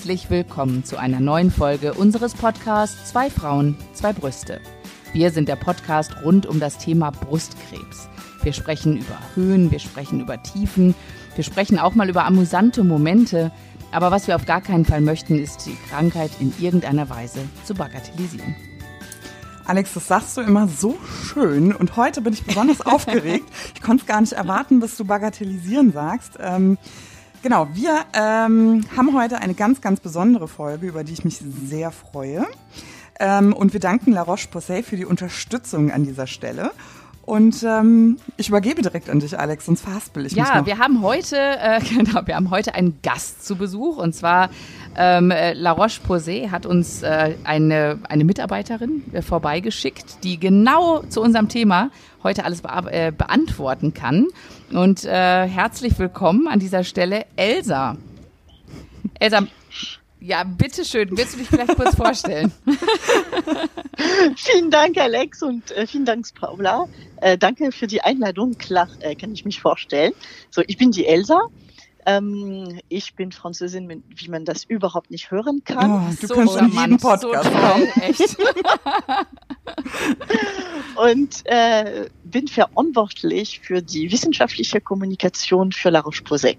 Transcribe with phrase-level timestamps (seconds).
[0.00, 4.58] Herzlich willkommen zu einer neuen Folge unseres Podcasts Zwei Frauen, zwei Brüste.
[5.12, 8.08] Wir sind der Podcast rund um das Thema Brustkrebs.
[8.42, 10.94] Wir sprechen über Höhen, wir sprechen über Tiefen,
[11.34, 13.52] wir sprechen auch mal über amüsante Momente.
[13.92, 17.74] Aber was wir auf gar keinen Fall möchten, ist die Krankheit in irgendeiner Weise zu
[17.74, 18.56] bagatellisieren.
[19.66, 23.52] Alex, das sagst du immer so schön und heute bin ich besonders aufgeregt.
[23.74, 26.38] Ich konnte es gar nicht erwarten, bis du bagatellisieren sagst.
[26.40, 26.78] Ähm,
[27.42, 31.90] genau, wir ähm, haben heute eine ganz, ganz besondere Folge, über die ich mich sehr
[31.90, 32.46] freue.
[33.18, 36.70] Ähm, und wir danken La Roche-Posay für die Unterstützung an dieser Stelle.
[37.22, 40.52] Und ähm, ich übergebe direkt an dich, Alex, sonst verhaspel ich ja, mich.
[40.52, 44.50] Ja, wir haben heute, äh, genau, wir haben heute einen Gast zu Besuch und zwar
[44.96, 51.20] ähm, äh, La Roche-Posay hat uns äh, eine, eine Mitarbeiterin äh, vorbeigeschickt, die genau zu
[51.20, 51.90] unserem Thema
[52.24, 54.26] heute alles be äh, beantworten kann.
[54.72, 57.96] Und äh, herzlich willkommen an dieser Stelle, Elsa.
[59.18, 59.42] Elsa,
[60.20, 61.08] ja, bitteschön.
[61.16, 62.52] Willst du dich vielleicht kurz vorstellen?
[64.36, 66.86] vielen Dank, Alex, und äh, vielen Dank, Paula.
[67.16, 68.58] Äh, danke für die Einladung.
[68.58, 70.12] Klar, äh, kann ich mich vorstellen.
[70.50, 71.40] So, ich bin die Elsa.
[72.06, 75.90] Ähm, ich bin Französin, wie man das überhaupt nicht hören kann.
[75.90, 78.36] Oh, du so kannst in jedem Podcast so toll, echt.
[80.96, 86.56] und äh, bin verantwortlich für die wissenschaftliche Kommunikation für La Roche-Posay.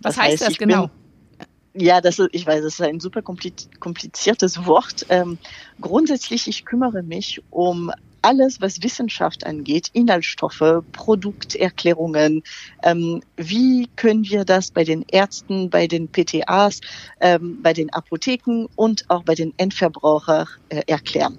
[0.00, 0.88] Was heißt heißt, das genau?
[0.88, 5.06] Bin, ja, das ist, ich weiß, das ist ein super kompliziertes Wort.
[5.08, 5.38] Ähm,
[5.80, 7.90] grundsätzlich, ich kümmere mich um
[8.22, 12.42] alles, was Wissenschaft angeht, Inhaltsstoffe, Produkterklärungen.
[12.82, 16.80] Ähm, wie können wir das bei den Ärzten, bei den PTAs,
[17.20, 21.38] ähm, bei den Apotheken und auch bei den Endverbrauchern äh, erklären?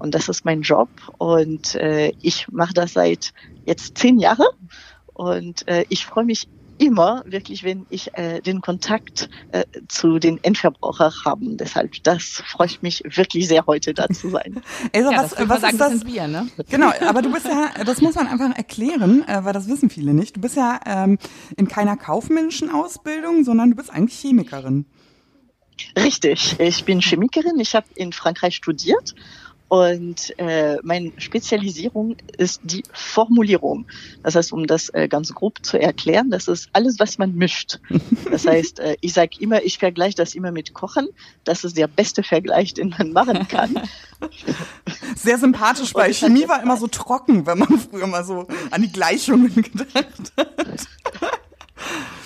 [0.00, 3.32] Und das ist mein Job und äh, ich mache das seit
[3.66, 4.48] jetzt zehn Jahren
[5.12, 6.48] und äh, ich freue mich
[6.80, 11.56] immer wirklich, wenn ich äh, den Kontakt äh, zu den Endverbrauchern haben.
[11.58, 14.62] Deshalb, das freut mich wirklich sehr, heute da zu sein.
[14.94, 15.92] Also, ja, was, das was sagen, ist das?
[15.92, 16.48] das wir, ne?
[16.70, 20.14] Genau, aber du bist ja, das muss man einfach erklären, äh, weil das wissen viele
[20.14, 20.36] nicht.
[20.36, 21.18] Du bist ja ähm,
[21.56, 24.86] in keiner kaufmännischen Ausbildung, sondern du bist eigentlich Chemikerin.
[25.96, 27.58] Richtig, ich bin Chemikerin.
[27.58, 29.14] Ich habe in Frankreich studiert
[29.70, 33.86] und äh, meine Spezialisierung ist die Formulierung.
[34.24, 37.78] Das heißt, um das äh, ganz grob zu erklären, das ist alles, was man mischt.
[38.32, 41.08] Das heißt, äh, ich sage immer, ich vergleiche das immer mit Kochen.
[41.44, 43.80] Das ist der beste Vergleich, den man machen kann.
[45.14, 48.90] Sehr sympathisch, weil Chemie war immer so trocken, wenn man früher mal so an die
[48.90, 50.88] Gleichungen gedacht hat.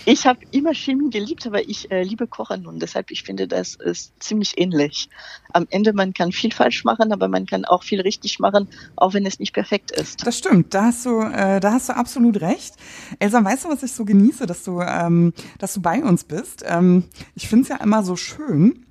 [0.06, 3.75] Ich habe immer Chemie geliebt, aber ich äh, liebe Kochen und deshalb ich finde, das
[3.75, 5.09] ist ziemlich ähnlich.
[5.54, 9.15] Am Ende man kann viel falsch machen, aber man kann auch viel richtig machen, auch
[9.15, 10.26] wenn es nicht perfekt ist.
[10.26, 12.75] Das stimmt, da hast du, äh, da hast du absolut recht.
[13.19, 16.65] Elsa, weißt du, was ich so genieße, dass du, ähm, dass du bei uns bist?
[16.66, 17.04] Ähm,
[17.34, 18.84] ich finde es ja immer so schön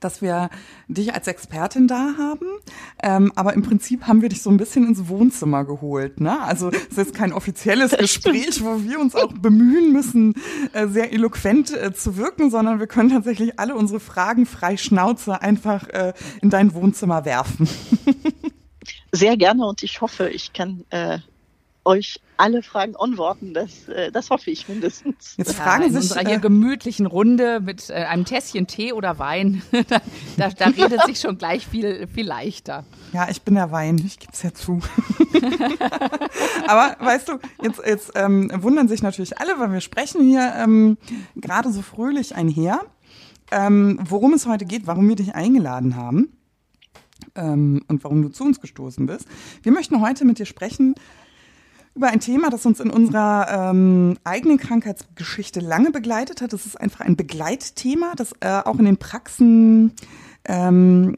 [0.00, 0.50] dass wir
[0.88, 2.46] dich als Expertin da haben.
[3.02, 6.20] Ähm, aber im Prinzip haben wir dich so ein bisschen ins Wohnzimmer geholt.
[6.20, 6.40] Ne?
[6.42, 10.34] Also es ist jetzt kein offizielles Gespräch, wo wir uns auch bemühen müssen,
[10.72, 15.42] äh, sehr eloquent äh, zu wirken, sondern wir können tatsächlich alle unsere Fragen frei Schnauze
[15.42, 17.68] einfach äh, in dein Wohnzimmer werfen.
[19.12, 21.18] Sehr gerne und ich hoffe, ich kann äh,
[21.88, 23.54] euch alle Fragen antworten.
[23.54, 25.34] Das, äh, das hoffe ich mindestens.
[25.38, 28.92] Jetzt fragen ja, in sich unserer hier äh, gemütlichen Runde mit äh, einem Tässchen Tee
[28.92, 30.00] oder Wein, da,
[30.36, 32.84] da, da redet sich schon gleich viel, viel leichter.
[33.12, 34.80] Ja, ich bin der Wein, ich gebe es ja zu.
[36.68, 40.98] Aber weißt du, jetzt, jetzt ähm, wundern sich natürlich alle, weil wir sprechen hier ähm,
[41.36, 42.82] gerade so fröhlich einher,
[43.50, 46.36] ähm, worum es heute geht, warum wir dich eingeladen haben
[47.34, 49.26] ähm, und warum du zu uns gestoßen bist.
[49.62, 50.94] Wir möchten heute mit dir sprechen
[51.98, 56.52] über ein Thema, das uns in unserer ähm, eigenen Krankheitsgeschichte lange begleitet hat.
[56.52, 59.92] Das ist einfach ein Begleitthema, das äh, auch in den Praxen
[60.44, 61.16] ähm,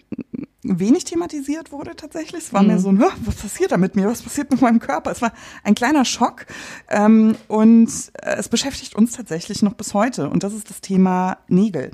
[0.63, 2.45] wenig thematisiert wurde tatsächlich.
[2.45, 2.69] Es war mhm.
[2.69, 4.07] mehr so ein, was passiert da mit mir?
[4.07, 5.11] Was passiert mit meinem Körper?
[5.11, 5.35] Es war
[5.65, 6.47] ein kleiner Schock
[6.89, 10.31] ähm, und äh, es beschäftigt uns tatsächlich noch bis heute.
[10.31, 11.91] Und das ist das Thema Nägel.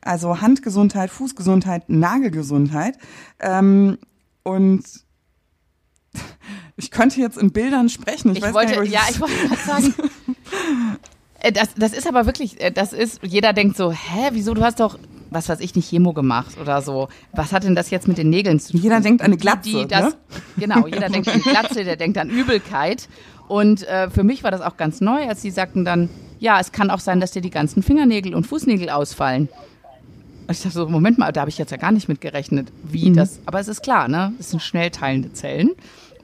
[0.00, 2.96] Also Handgesundheit, Fußgesundheit, Nagelgesundheit.
[3.40, 3.98] Ähm,
[4.42, 4.84] und
[6.76, 8.32] ich könnte jetzt in Bildern sprechen.
[8.32, 9.94] Ich, ich weiß wollte, nicht, ja, ich wollte gerade sagen.
[11.40, 14.62] Äh, das, das ist aber wirklich, äh, das ist, jeder denkt so, hä, wieso, du
[14.62, 14.98] hast doch,
[15.30, 17.08] was weiß ich, nicht Chemo gemacht oder so.
[17.32, 18.80] Was hat denn das jetzt mit den Nägeln zu tun?
[18.82, 20.14] Jeder denkt an eine Glatze, die, das, ne?
[20.58, 23.08] Genau, jeder denkt an Glatze, der denkt an Übelkeit.
[23.48, 26.08] Und äh, für mich war das auch ganz neu, als sie sagten dann,
[26.38, 29.48] ja, es kann auch sein, dass dir die ganzen Fingernägel und Fußnägel ausfallen.
[30.50, 33.10] Ich dachte so, Moment mal, da habe ich jetzt ja gar nicht mit gerechnet, wie
[33.10, 33.16] mhm.
[33.16, 33.40] das.
[33.46, 34.32] Aber es ist klar, ne?
[34.38, 35.70] Es sind schnell teilende Zellen.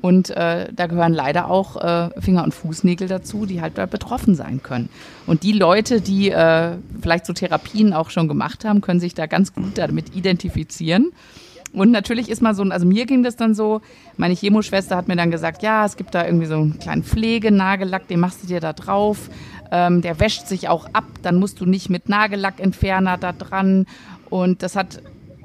[0.02, 4.34] Und äh, da gehören leider auch äh, Finger- und Fußnägel dazu, die halt da betroffen
[4.34, 4.88] sein können.
[5.26, 9.26] Und die Leute, die äh, vielleicht so Therapien auch schon gemacht haben, können sich da
[9.26, 11.12] ganz gut damit identifizieren.
[11.72, 13.80] Und natürlich ist mal so, also mir ging das dann so,
[14.16, 18.08] meine Chemoschwester hat mir dann gesagt, ja, es gibt da irgendwie so einen kleinen Pflegenagellack,
[18.08, 19.30] den machst du dir da drauf,
[19.70, 23.86] ähm, der wäscht sich auch ab, dann musst du nicht mit Nagellackentferner da dran.
[24.28, 25.00] Und das hat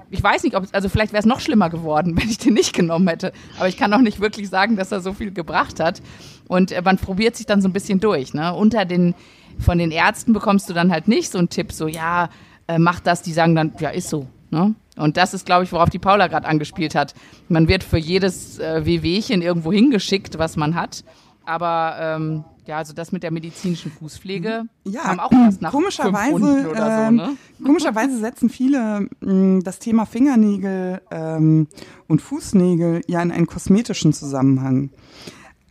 [0.10, 2.74] ich weiß nicht, ob also vielleicht wäre es noch schlimmer geworden, wenn ich den nicht
[2.74, 3.32] genommen hätte.
[3.58, 6.02] Aber ich kann auch nicht wirklich sagen, dass er so viel gebracht hat.
[6.48, 8.34] Und äh, man probiert sich dann so ein bisschen durch.
[8.34, 8.54] Ne?
[8.54, 9.16] Unter den,
[9.60, 12.30] von den Ärzten bekommst du dann halt nicht so einen Tipp, so, ja,
[12.68, 13.22] äh, mach das.
[13.22, 14.28] Die sagen dann, ja, ist so.
[14.50, 14.76] Ne?
[14.98, 17.14] Und das ist, glaube ich, worauf die Paula gerade angespielt hat.
[17.50, 21.04] Man wird für jedes äh, Wehwehchen irgendwo hingeschickt, was man hat.
[21.46, 26.38] Aber ähm, ja, also das mit der medizinischen Fußpflege ja, kam auch erst nach komischerweise,
[26.38, 27.38] fünf oder so, ne?
[27.60, 31.68] äh, komischerweise setzen viele mh, das Thema Fingernägel ähm,
[32.08, 34.92] und Fußnägel ja in einen kosmetischen Zusammenhang.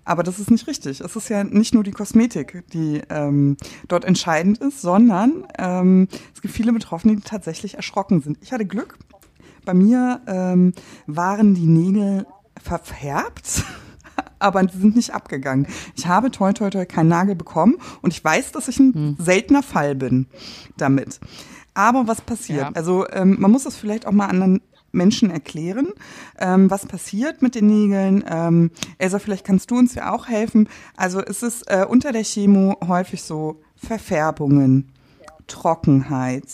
[0.05, 1.01] Aber das ist nicht richtig.
[1.01, 3.57] Es ist ja nicht nur die Kosmetik, die ähm,
[3.89, 8.39] dort entscheidend ist, sondern ähm, es gibt viele Betroffene, die tatsächlich erschrocken sind.
[8.41, 8.99] Ich hatte Glück.
[9.65, 10.75] Bei mir ähm,
[11.09, 12.25] waren die Nägel
[12.63, 13.65] verfärbt
[14.39, 15.67] aber sie sind nicht abgegangen.
[15.95, 19.17] Ich habe toi toi toi keinen Nagel bekommen und ich weiß, dass ich ein hm.
[19.19, 20.27] seltener Fall bin
[20.77, 21.21] damit.
[21.75, 22.61] Aber was passiert?
[22.61, 22.71] Ja.
[22.75, 24.63] Also ähm, man muss das vielleicht auch mal anderen
[24.93, 25.89] Menschen erklären,
[26.39, 28.25] ähm, was passiert mit den Nägeln.
[28.27, 30.69] Ähm, Elsa, vielleicht kannst du uns ja auch helfen.
[30.97, 34.91] Also es ist äh, unter der Chemo häufig so Verfärbungen,
[35.47, 36.45] Trockenheit,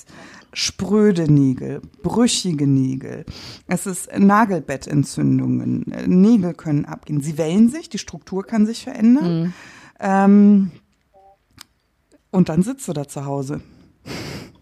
[0.53, 3.25] spröde Nägel, brüchige Nägel.
[3.67, 5.85] Es ist Nagelbettentzündungen.
[6.07, 7.21] Nägel können abgehen.
[7.21, 9.43] Sie wellen sich, die Struktur kann sich verändern.
[9.43, 9.53] Mhm.
[10.01, 10.71] Ähm,
[12.31, 13.61] und dann sitzt du da zu Hause.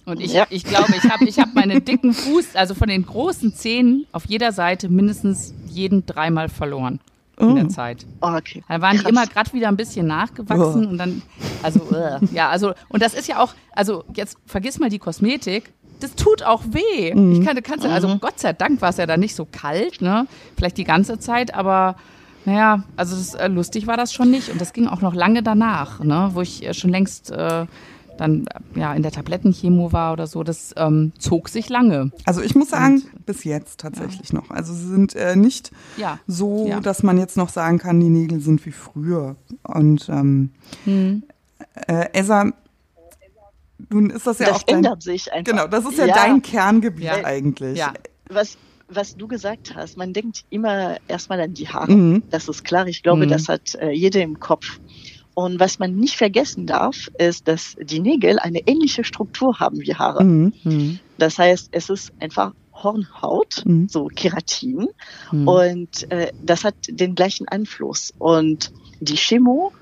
[0.05, 0.47] Und ich, ja.
[0.51, 4.27] ich glaube, ich habe ich hab meine dicken Fuß, also von den großen Zähnen auf
[4.27, 7.01] jeder Seite mindestens jeden dreimal verloren
[7.41, 7.49] oh.
[7.49, 7.69] in der oh.
[7.69, 8.07] Zeit.
[8.21, 8.63] Oh, okay.
[8.69, 9.05] Da waren Krass.
[9.05, 10.91] die immer gerade wieder ein bisschen nachgewachsen oh.
[10.91, 11.23] und dann,
[11.63, 15.73] also, uh, ja, also, und das ist ja auch, also jetzt vergiss mal die Kosmetik,
[16.01, 17.15] das tut auch weh.
[17.15, 17.33] Mhm.
[17.33, 18.21] Ich kann, kannst, also mhm.
[18.21, 20.27] Gott sei Dank war es ja da nicht so kalt, ne?
[20.57, 21.97] Vielleicht die ganze Zeit, aber
[22.45, 24.49] naja, also das, äh, lustig war das schon nicht.
[24.51, 26.31] Und das ging auch noch lange danach, ne?
[26.33, 27.67] Wo ich äh, schon längst äh,
[28.21, 28.45] dann
[28.75, 30.43] ja in der Tablettenchemo war oder so.
[30.43, 32.13] Das ähm, zog sich lange.
[32.25, 34.39] Also ich muss sagen, Und, bis jetzt tatsächlich ja.
[34.39, 34.51] noch.
[34.51, 36.19] Also sie sind äh, nicht ja.
[36.27, 36.81] so, ja.
[36.81, 39.37] dass man jetzt noch sagen kann, die Nägel sind wie früher.
[39.63, 40.51] Und ähm,
[40.85, 41.23] hm.
[41.87, 42.53] äh, Esa,
[43.91, 44.63] nun ist das ja das auch.
[44.63, 45.53] Das ändert sich einfach.
[45.53, 46.15] Genau, das ist ja, ja.
[46.15, 47.25] dein Kerngebiet ja.
[47.25, 47.79] eigentlich.
[47.79, 47.93] Ja.
[48.29, 48.57] Was,
[48.89, 51.93] was du gesagt hast, man denkt immer erstmal an die Haare.
[51.93, 52.23] Mhm.
[52.31, 52.87] Das ist klar.
[52.87, 53.31] Ich glaube, mhm.
[53.31, 54.81] das hat äh, jeder im Kopf.
[55.35, 59.95] Und was man nicht vergessen darf, ist, dass die Nägel eine ähnliche Struktur haben wie
[59.95, 60.25] Haare.
[60.25, 60.53] Mhm.
[60.65, 60.99] mhm.
[61.19, 63.89] Das heißt, es ist einfach Hornhaut, mhm.
[63.89, 64.89] so Keratin.
[65.33, 65.49] Mhm.
[65.49, 68.13] Und äh, das hat den gleichen Einfluss.
[68.19, 69.73] Und die Chemo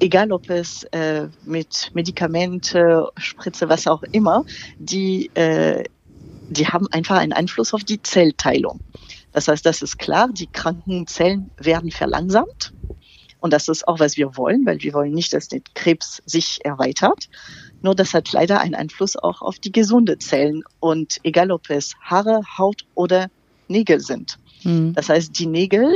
[0.00, 4.44] egal ob es äh, mit Medikamente, Spritze, was auch immer,
[4.78, 5.84] die, äh,
[6.50, 8.80] die haben einfach einen Einfluss auf die Zellteilung.
[9.32, 12.72] Das heißt, das ist klar, die kranken Zellen werden verlangsamt.
[13.40, 16.60] Und das ist auch, was wir wollen, weil wir wollen nicht, dass der Krebs sich
[16.62, 17.28] erweitert.
[17.80, 20.62] Nur das hat leider einen Einfluss auch auf die gesunde Zellen.
[20.78, 23.30] Und egal ob es Haare, Haut oder
[23.66, 24.38] Nägel sind.
[24.62, 24.92] Mhm.
[24.94, 25.92] Das heißt, die Nägel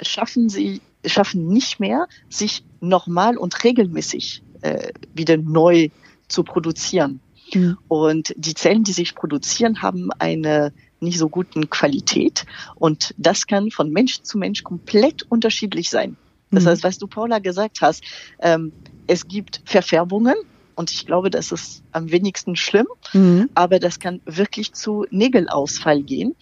[0.00, 5.88] schaffen sie schaffen nicht mehr, sich nochmal und regelmäßig äh, wieder neu
[6.28, 7.20] zu produzieren.
[7.54, 7.78] Mhm.
[7.88, 12.46] Und die Zellen, die sich produzieren, haben eine nicht so guten Qualität.
[12.74, 16.16] Und das kann von Mensch zu Mensch komplett unterschiedlich sein.
[16.50, 16.68] Das mhm.
[16.68, 18.02] heißt, was du Paula gesagt hast,
[18.40, 18.72] ähm,
[19.06, 20.36] es gibt Verfärbungen
[20.74, 23.50] und ich glaube, das ist am wenigsten schlimm, mhm.
[23.54, 26.34] aber das kann wirklich zu Nägelausfall gehen.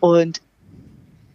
[0.00, 0.40] Und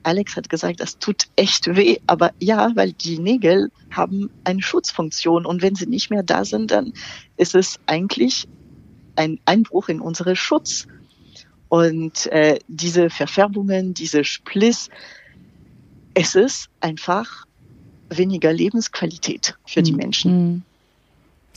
[0.05, 5.45] Alex hat gesagt, das tut echt weh, aber ja, weil die Nägel haben eine Schutzfunktion
[5.45, 6.93] und wenn sie nicht mehr da sind, dann
[7.37, 8.47] ist es eigentlich
[9.15, 10.87] ein Einbruch in unsere Schutz.
[11.69, 14.89] Und äh, diese Verfärbungen, diese Spliss,
[16.13, 17.45] es ist einfach
[18.09, 19.97] weniger Lebensqualität für die mhm.
[19.97, 20.65] Menschen.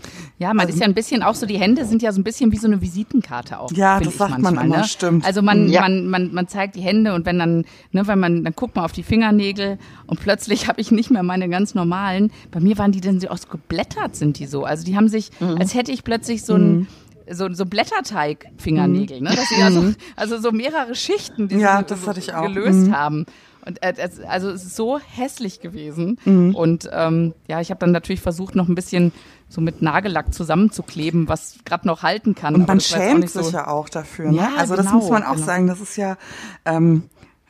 [0.02, 0.28] Mhm.
[0.38, 2.25] Ja, man also, ist ja ein bisschen auch so, die Hände sind ja so ein
[2.25, 3.73] bisschen wie so eine Visitenkarte auch.
[3.73, 4.85] Ja, das sagt manchmal, man immer, ne?
[4.85, 5.25] stimmt.
[5.25, 5.83] Also man, ja.
[5.83, 8.85] man, man, man zeigt die Hände und wenn dann, ne, wenn man, dann guckt man
[8.85, 12.31] auf die Fingernägel und plötzlich habe ich nicht mehr meine ganz normalen.
[12.50, 14.64] Bei mir waren die dann so ausgeblättert, sind die so.
[14.64, 15.57] Also die haben sich, mhm.
[15.59, 16.87] als hätte ich plötzlich so ein, mhm.
[17.31, 19.31] so, so Blätterteig-Fingernägel, ne?
[19.35, 19.97] Dass sie also, mhm.
[20.17, 22.43] also so mehrere Schichten, die ja, sie das so, hatte ich auch.
[22.43, 22.97] gelöst mhm.
[22.97, 23.26] haben.
[23.65, 23.95] Und äh,
[24.29, 26.19] also es ist so hässlich gewesen.
[26.25, 26.55] Mhm.
[26.55, 29.12] Und ähm, ja, ich habe dann natürlich versucht, noch ein bisschen
[29.49, 32.55] so mit Nagellack zusammenzukleben, was gerade noch halten kann.
[32.55, 34.31] Und man schämt sich so ja auch dafür.
[34.31, 34.38] Ne?
[34.38, 35.47] Ja, also genau, das muss man auch genau.
[35.47, 35.67] sagen.
[35.67, 36.17] Das ist ja
[36.65, 37.05] ähm,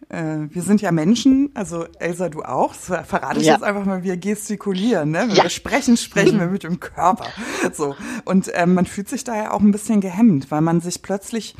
[0.09, 2.75] äh, wir sind ja Menschen, also Elsa, du auch.
[2.75, 3.55] Das verrate ich ja.
[3.55, 5.25] jetzt einfach mal, wir gestikulieren, ne?
[5.29, 5.43] Wenn ja.
[5.43, 7.27] wir sprechen, sprechen wir mit dem Körper.
[7.73, 7.95] So.
[8.25, 11.55] Und ähm, man fühlt sich da ja auch ein bisschen gehemmt, weil man sich plötzlich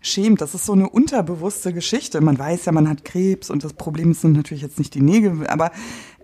[0.00, 0.40] schämt.
[0.40, 2.20] Das ist so eine unterbewusste Geschichte.
[2.20, 5.46] Man weiß ja, man hat Krebs und das Problem sind natürlich jetzt nicht die Nägel,
[5.46, 5.70] aber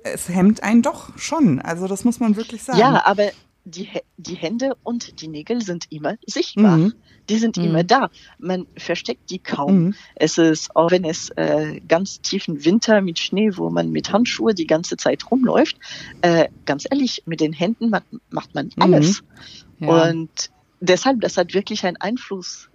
[0.02, 1.60] es hemmt einen doch schon.
[1.60, 2.78] Also das muss man wirklich sagen.
[2.78, 3.30] Ja, aber
[3.64, 3.88] die,
[4.18, 6.76] die Hände und die Nägel sind immer sichtbar.
[6.76, 6.94] Mhm.
[7.30, 7.64] Die sind mhm.
[7.64, 8.10] immer da.
[8.38, 9.86] Man versteckt die kaum.
[9.86, 9.94] Mhm.
[10.14, 14.54] Es ist, auch wenn es äh, ganz tiefen Winter mit Schnee, wo man mit Handschuhe
[14.54, 15.78] die ganze Zeit rumläuft,
[16.20, 18.82] äh, ganz ehrlich, mit den Händen macht, macht man mhm.
[18.82, 19.22] alles.
[19.78, 20.10] Ja.
[20.10, 20.50] Und
[20.80, 22.68] deshalb, das hat wirklich einen Einfluss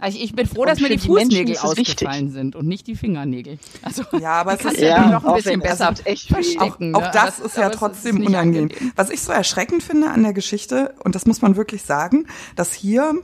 [0.00, 2.32] also ich bin froh, dass mir die, die Fußnägel ausgefallen wichtig.
[2.32, 3.58] sind und nicht die Fingernägel.
[3.82, 6.94] Also ja, aber es ist ja noch ein bisschen besser verstecken.
[6.94, 7.10] Auch, auch ne?
[7.12, 8.70] das ist ja trotzdem ist unangenehm.
[8.96, 12.26] Was ich so erschreckend finde an der Geschichte, und das muss man wirklich sagen,
[12.56, 13.14] dass hier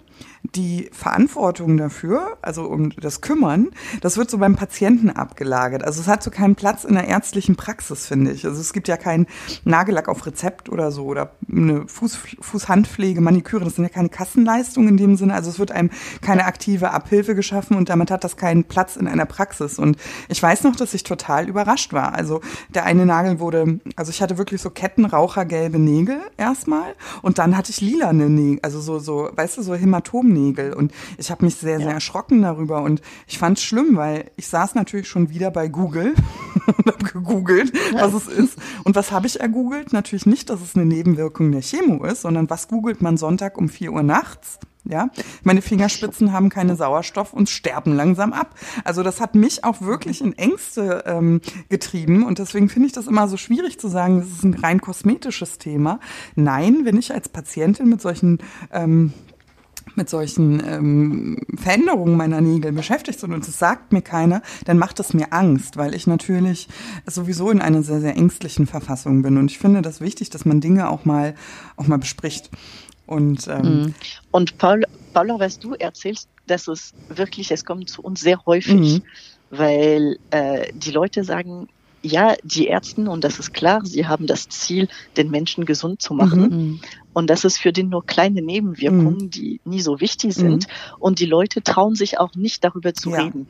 [0.55, 3.69] die Verantwortung dafür, also um das Kümmern,
[4.01, 5.85] das wird so beim Patienten abgelagert.
[5.85, 8.45] Also es hat so keinen Platz in der ärztlichen Praxis, finde ich.
[8.45, 9.27] Also es gibt ja keinen
[9.65, 13.65] Nagellack auf Rezept oder so oder eine Fuß, Fußhandpflege, Maniküre.
[13.65, 15.35] Das sind ja keine Kassenleistungen in dem Sinne.
[15.35, 15.91] Also es wird einem
[16.23, 19.79] keine aktive Abhilfe geschaffen und damit hat das keinen Platz in einer Praxis.
[19.79, 19.97] Und
[20.29, 22.15] ich weiß noch, dass ich total überrascht war.
[22.15, 27.57] Also der eine Nagel wurde, also ich hatte wirklich so kettenrauchergelbe Nägel erstmal und dann
[27.57, 30.06] hatte ich lilane Nägel, also so, so, weißt du, so Hämatomen
[30.37, 30.73] Fingernägel.
[30.73, 32.83] Und ich habe mich sehr, sehr erschrocken darüber.
[32.83, 36.15] Und ich fand es schlimm, weil ich saß natürlich schon wieder bei Google
[36.67, 38.59] und habe gegoogelt, was es ist.
[38.85, 39.93] Und was habe ich ergoogelt?
[39.93, 43.69] Natürlich nicht, dass es eine Nebenwirkung der Chemo ist, sondern was googelt man Sonntag um
[43.69, 44.59] 4 Uhr nachts?
[44.89, 45.11] Ja,
[45.43, 48.55] meine Fingerspitzen haben keine Sauerstoff und sterben langsam ab.
[48.85, 53.09] Also das hat mich auch wirklich in Ängste ähm, getrieben und deswegen finde ich das
[53.09, 55.99] immer so schwierig zu sagen, das ist ein rein kosmetisches Thema.
[56.37, 58.39] Nein, wenn ich als Patientin mit solchen
[58.71, 59.13] ähm,
[59.97, 65.01] mit solchen ähm, Veränderungen meiner Nägel beschäftigt sind und das sagt mir keiner, dann macht
[65.01, 66.69] es mir Angst, weil ich natürlich
[67.07, 69.37] sowieso in einer sehr, sehr ängstlichen Verfassung bin.
[69.37, 71.35] Und ich finde das wichtig, dass man Dinge auch mal,
[71.77, 72.51] auch mal bespricht.
[73.07, 73.95] Und, ähm, mhm.
[74.31, 78.75] und Paul, Paula, was du erzählst, dass es wirklich, es kommt zu uns sehr häufig,
[78.75, 79.03] mhm.
[79.51, 81.69] weil äh, die Leute sagen,
[82.07, 86.15] ja, die Ärzte, und das ist klar, sie haben das Ziel, den Menschen gesund zu
[86.15, 86.41] machen.
[86.41, 86.81] Mhm.
[87.13, 89.31] Und das ist für den nur kleine Nebenwirkungen, mhm.
[89.31, 90.67] die nie so wichtig sind.
[90.67, 90.95] Mhm.
[90.99, 93.23] Und die Leute trauen sich auch nicht darüber zu ja.
[93.23, 93.47] reden.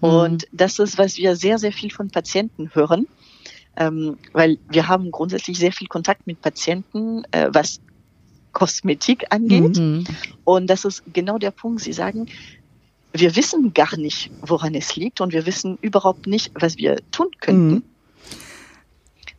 [0.00, 0.08] Mhm.
[0.08, 3.06] Und das ist, was wir sehr, sehr viel von Patienten hören.
[3.76, 7.80] Ähm, weil wir haben grundsätzlich sehr viel Kontakt mit Patienten, äh, was
[8.52, 9.78] Kosmetik angeht.
[9.78, 10.04] Mhm.
[10.44, 11.80] Und das ist genau der Punkt.
[11.80, 12.28] Sie sagen,
[13.12, 17.28] wir wissen gar nicht, woran es liegt und wir wissen überhaupt nicht, was wir tun
[17.40, 17.74] könnten.
[17.74, 17.82] Mhm.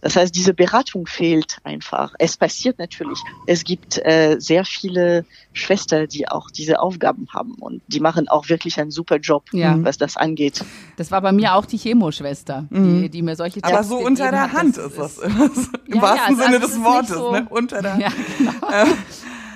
[0.02, 2.14] Das heißt, diese Beratung fehlt einfach.
[2.20, 3.20] Es passiert natürlich.
[3.48, 8.50] Es gibt äh, sehr viele Schwestern, die auch diese Aufgaben haben und die machen auch
[8.50, 9.76] wirklich einen super Job, ja.
[9.80, 10.64] was das angeht.
[10.98, 13.02] Das war bei mir auch die Chemoschwester, mhm.
[13.02, 15.18] die, die mir solche Tipps Aber so unter der Hand ist das.
[15.18, 17.48] Im ja, wahrsten ja, Sinne des Wortes, so, ne?
[17.50, 18.04] Unter der Hand.
[18.06, 18.94] Ja, genau.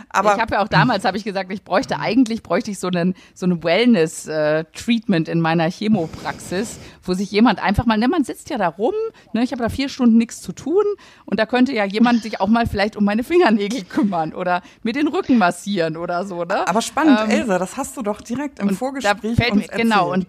[0.10, 2.88] Aber ich habe ja auch damals habe ich gesagt, ich bräuchte eigentlich bräuchte ich so
[2.88, 8.08] einen so eine Wellness äh, Treatment in meiner Chemopraxis, wo sich jemand einfach mal, ne,
[8.08, 8.94] man sitzt ja da rum,
[9.34, 10.84] ne, ich habe da vier Stunden nichts zu tun
[11.26, 14.94] und da könnte ja jemand sich auch mal vielleicht um meine Fingernägel kümmern oder mir
[14.94, 16.68] den Rücken massieren oder so, ne?
[16.68, 20.12] Aber spannend, ähm, Elsa, das hast du doch direkt im Vorgespräch fällt uns mir, Genau
[20.12, 20.28] und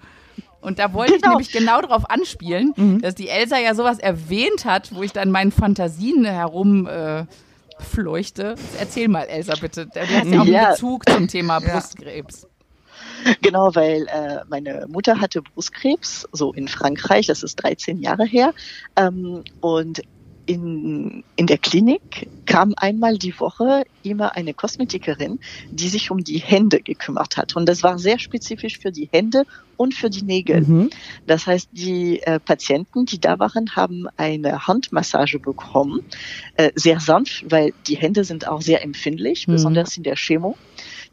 [0.60, 1.24] und da wollte genau.
[1.24, 3.00] ich nämlich genau darauf anspielen, mhm.
[3.00, 7.24] dass die Elsa ja sowas erwähnt hat, wo ich dann meinen Fantasien herum äh,
[7.80, 8.54] fleuchte.
[8.78, 9.86] Erzähl mal, Elsa, bitte.
[9.86, 10.70] Du hast ja auch einen ja.
[10.70, 12.46] Bezug zum Thema Brustkrebs.
[13.42, 18.54] Genau, weil äh, meine Mutter hatte Brustkrebs, so in Frankreich, das ist 13 Jahre her.
[18.96, 20.02] Ähm, und
[20.46, 25.38] in, in der Klinik kam einmal die Woche immer eine Kosmetikerin,
[25.70, 27.54] die sich um die Hände gekümmert hat.
[27.54, 29.44] Und das war sehr spezifisch für die Hände
[29.80, 30.60] und für die Nägel.
[30.60, 30.90] Mhm.
[31.26, 36.02] Das heißt, die äh, Patienten, die da waren, haben eine Handmassage bekommen,
[36.56, 39.52] äh, sehr sanft, weil die Hände sind auch sehr empfindlich, mhm.
[39.52, 40.58] besonders in der Chemo.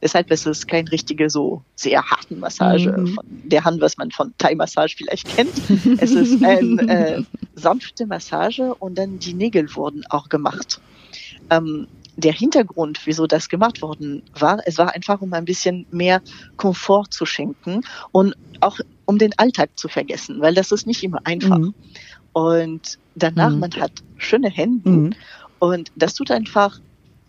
[0.02, 3.08] Deshalb ist es keine richtige so sehr harten Massage mhm.
[3.08, 5.54] von der Hand, was man von Thai-Massage vielleicht kennt.
[6.02, 7.24] es ist eine äh,
[7.56, 10.82] sanfte Massage und dann die Nägel wurden auch gemacht.
[11.50, 16.22] Ähm, der Hintergrund, wieso das gemacht worden war, es war einfach, um ein bisschen mehr
[16.58, 17.82] Komfort zu schenken
[18.12, 21.60] und auch um den Alltag zu vergessen, weil das ist nicht immer einfach.
[21.60, 21.74] Mhm.
[22.34, 23.60] Und danach, mhm.
[23.60, 25.14] man hat schöne Hände mhm.
[25.60, 26.80] und das tut einfach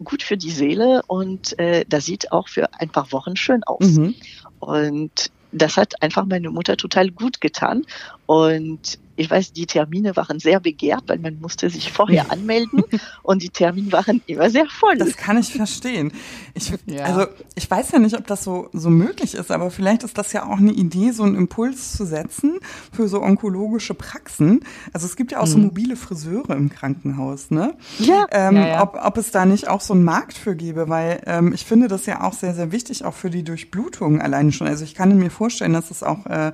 [0.02, 3.84] gut für die Seele und äh, das sieht auch für ein paar Wochen schön aus.
[3.84, 4.14] Mhm.
[4.58, 7.84] Und das hat einfach meine Mutter total gut getan.
[8.26, 12.84] Und ich weiß, die Termine waren sehr begehrt, weil man musste sich vorher anmelden
[13.22, 14.96] und die Termine waren immer sehr voll.
[14.96, 16.12] Das kann ich verstehen.
[16.54, 17.02] Ich, ja.
[17.02, 20.32] Also ich weiß ja nicht, ob das so, so möglich ist, aber vielleicht ist das
[20.32, 22.60] ja auch eine Idee, so einen Impuls zu setzen
[22.92, 24.60] für so onkologische Praxen.
[24.92, 25.50] Also es gibt ja auch mhm.
[25.50, 27.74] so mobile Friseure im Krankenhaus, ne?
[27.98, 28.26] Ja.
[28.30, 28.82] Ähm, ja, ja.
[28.82, 31.88] Ob, ob es da nicht auch so einen Markt für gäbe, weil ähm, ich finde
[31.88, 34.68] das ja auch sehr, sehr wichtig, auch für die Durchblutung alleine schon.
[34.68, 36.52] Also ich kann mir vorstellen, dass es auch, äh,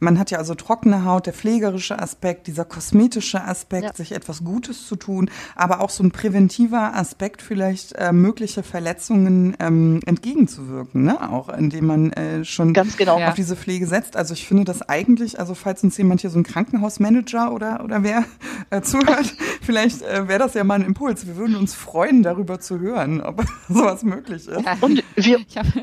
[0.00, 3.92] man hat ja also trockene Haut, der pflegerische Aspekt, dieser kosmetische Aspekt, ja.
[3.92, 9.56] sich etwas Gutes zu tun, aber auch so ein präventiver Aspekt, vielleicht äh, mögliche Verletzungen
[9.58, 11.32] ähm, entgegenzuwirken, ne?
[11.32, 13.20] Auch indem man äh, schon Ganz genau.
[13.20, 14.16] auf diese Pflege setzt.
[14.16, 18.04] Also ich finde das eigentlich, also falls uns jemand hier so ein Krankenhausmanager oder, oder
[18.04, 18.24] wer
[18.70, 21.26] äh, zuhört, vielleicht äh, wäre das ja mal ein Impuls.
[21.26, 24.56] Wir würden uns freuen, darüber zu hören, ob sowas möglich ist.
[24.80, 25.38] Und wir,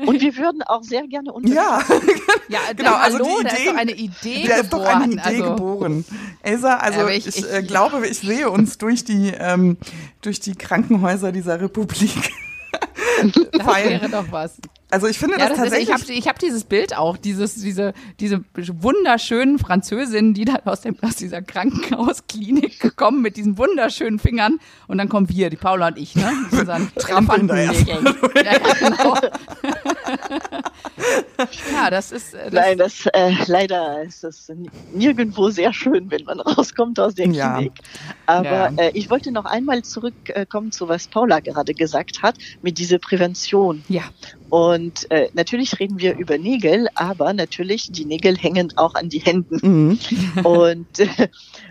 [0.06, 2.08] und wir würden auch sehr gerne unterstützen.
[2.48, 2.94] Ja, ja genau.
[2.94, 5.54] Also Hallo, die Idee, da ist doch eine Idee da ist doch eine Idee also,
[5.54, 6.04] geboren.
[6.42, 9.76] Elsa, also ich, ich, ich äh, glaube, ich sehe uns durch die, ähm,
[10.20, 12.32] durch die Krankenhäuser dieser Republik.
[13.52, 14.58] Das wäre doch was.
[14.94, 15.88] Also ich finde ja, das, das tatsächlich.
[15.88, 20.82] Ist, ich habe hab dieses Bild auch, dieses, diese, diese wunderschönen Französinnen, die da aus,
[20.82, 24.60] dem, aus dieser Krankenhausklinik gekommen mit diesen wunderschönen Fingern.
[24.86, 26.30] Und dann kommen wir, die Paula und ich, ne?
[26.48, 29.16] Mit unseren Trampeln da ja, ja, genau.
[31.72, 32.34] ja, das ist.
[32.34, 34.52] Das Nein, das äh, leider ist es
[34.92, 37.56] nirgendwo sehr schön, wenn man rauskommt aus der ja.
[37.56, 37.72] Klinik.
[38.26, 38.72] Aber ja.
[38.76, 43.82] äh, ich wollte noch einmal zurückkommen zu was Paula gerade gesagt hat, mit dieser Prävention.
[43.88, 44.04] Ja.
[44.50, 49.18] Und äh, natürlich reden wir über Nägel, aber natürlich die Nägel hängen auch an die
[49.18, 49.58] Händen.
[49.62, 49.98] Mhm.
[50.44, 51.28] Und äh,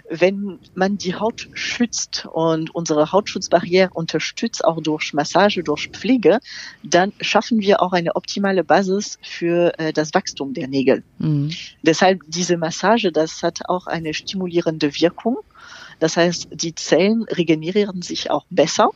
[0.10, 6.40] wenn man die Haut schützt und unsere Hautschutzbarriere unterstützt, auch durch Massage, durch Pflege,
[6.84, 11.04] dann schaffen wir auch eine optimale Basis für äh, das Wachstum der Nägel.
[11.20, 11.52] Mhm.
[11.82, 15.38] Deshalb diese Massage, das hat auch eine stimulierende Wirkung.
[16.00, 18.92] Das heißt, die Zellen regenerieren sich auch besser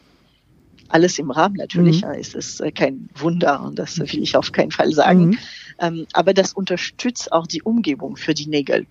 [0.90, 2.14] alles im Rahmen natürlich, mhm.
[2.14, 5.28] ist es äh, kein Wunder und das will ich auf keinen Fall sagen.
[5.28, 5.38] Mhm.
[5.80, 8.88] Ähm, aber das unterstützt auch die Umgebung für die Nägel.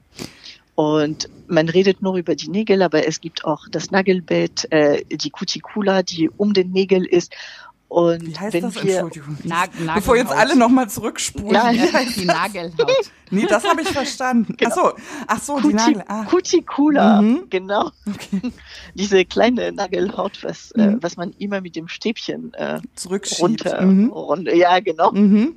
[0.77, 5.31] Und man redet nur über die Nägel, aber es gibt auch das Nagelbett, äh, die
[5.31, 7.35] Cuticula, die um den Nägel ist.
[7.89, 8.83] Und Wie heißt wenn das?
[8.83, 9.39] Wir, Entschuldigung.
[9.45, 11.55] Nag Bevor jetzt alle nochmal zurückspulen.
[11.55, 13.13] Ja, die Nagelhaut.
[13.31, 14.57] nee, das habe ich verstanden.
[14.57, 14.73] Genau.
[14.73, 14.93] Ach so,
[15.29, 16.05] ach so, Cuti die Nagel.
[16.09, 16.25] Ah.
[16.25, 17.47] Cuticula, mhm.
[17.49, 17.93] genau.
[18.09, 18.53] Okay.
[18.95, 20.97] Diese kleine Nagelhaut, was, äh, mhm.
[20.97, 22.81] äh, was man immer mit dem Stäbchen äh,
[23.39, 24.11] runter, mhm.
[24.11, 24.55] runter.
[24.55, 25.13] Ja, genau.
[25.13, 25.55] Mhm.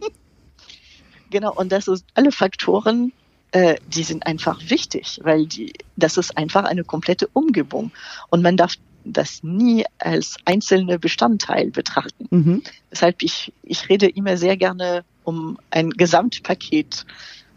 [1.32, 3.12] genau, und das ist alle Faktoren,
[3.52, 7.92] äh, die sind einfach wichtig, weil die, das ist einfach eine komplette Umgebung.
[8.30, 8.76] Und man darf
[9.14, 12.28] das nie als einzelne Bestandteil betrachten.
[12.30, 12.64] Mhm.
[12.92, 17.06] Deshalb ich, ich rede immer sehr gerne um ein Gesamtpaket,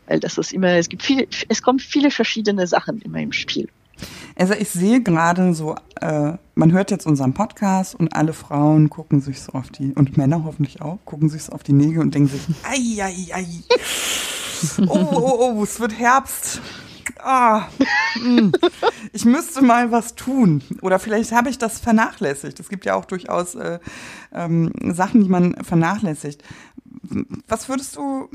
[0.07, 3.69] weil das ist immer, es gibt viele, es kommen viele verschiedene Sachen immer im Spiel.
[4.37, 9.21] Also ich sehe gerade so, äh, man hört jetzt unseren Podcast und alle Frauen gucken
[9.21, 12.15] sich so auf die, und Männer hoffentlich auch, gucken sich so auf die Nägel und
[12.15, 13.47] denken sich, ei, ei, ei.
[14.87, 16.61] Oh, oh, oh, es wird Herbst
[17.19, 17.69] ah,
[18.15, 18.53] hm.
[19.13, 20.63] ich müsste mal was tun.
[20.83, 22.61] Oder vielleicht habe ich das vernachlässigt.
[22.61, 23.79] Es gibt ja auch durchaus äh,
[24.33, 26.43] ähm, Sachen, die man vernachlässigt.
[27.49, 28.29] Was würdest du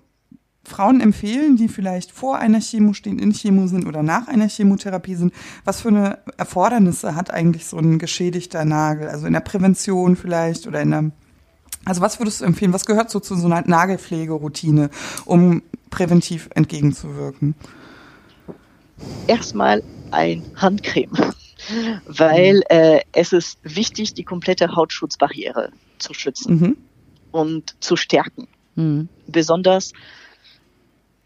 [0.63, 5.15] Frauen empfehlen, die vielleicht vor einer Chemo stehen, in Chemo sind oder nach einer Chemotherapie
[5.15, 5.34] sind?
[5.63, 9.08] Was für eine Erfordernisse hat eigentlich so ein geschädigter Nagel?
[9.08, 11.12] Also in der Prävention vielleicht oder in der
[11.86, 12.73] also was würdest du empfehlen?
[12.73, 14.89] Was gehört so zu so einer Nagelpflegeroutine,
[15.23, 17.56] um präventiv entgegenzuwirken?
[19.28, 21.12] Erstmal ein Handcreme,
[22.06, 26.78] weil äh, es ist wichtig, die komplette Hautschutzbarriere zu schützen mhm.
[27.32, 28.48] und zu stärken.
[28.76, 29.10] Mhm.
[29.28, 29.94] Besonders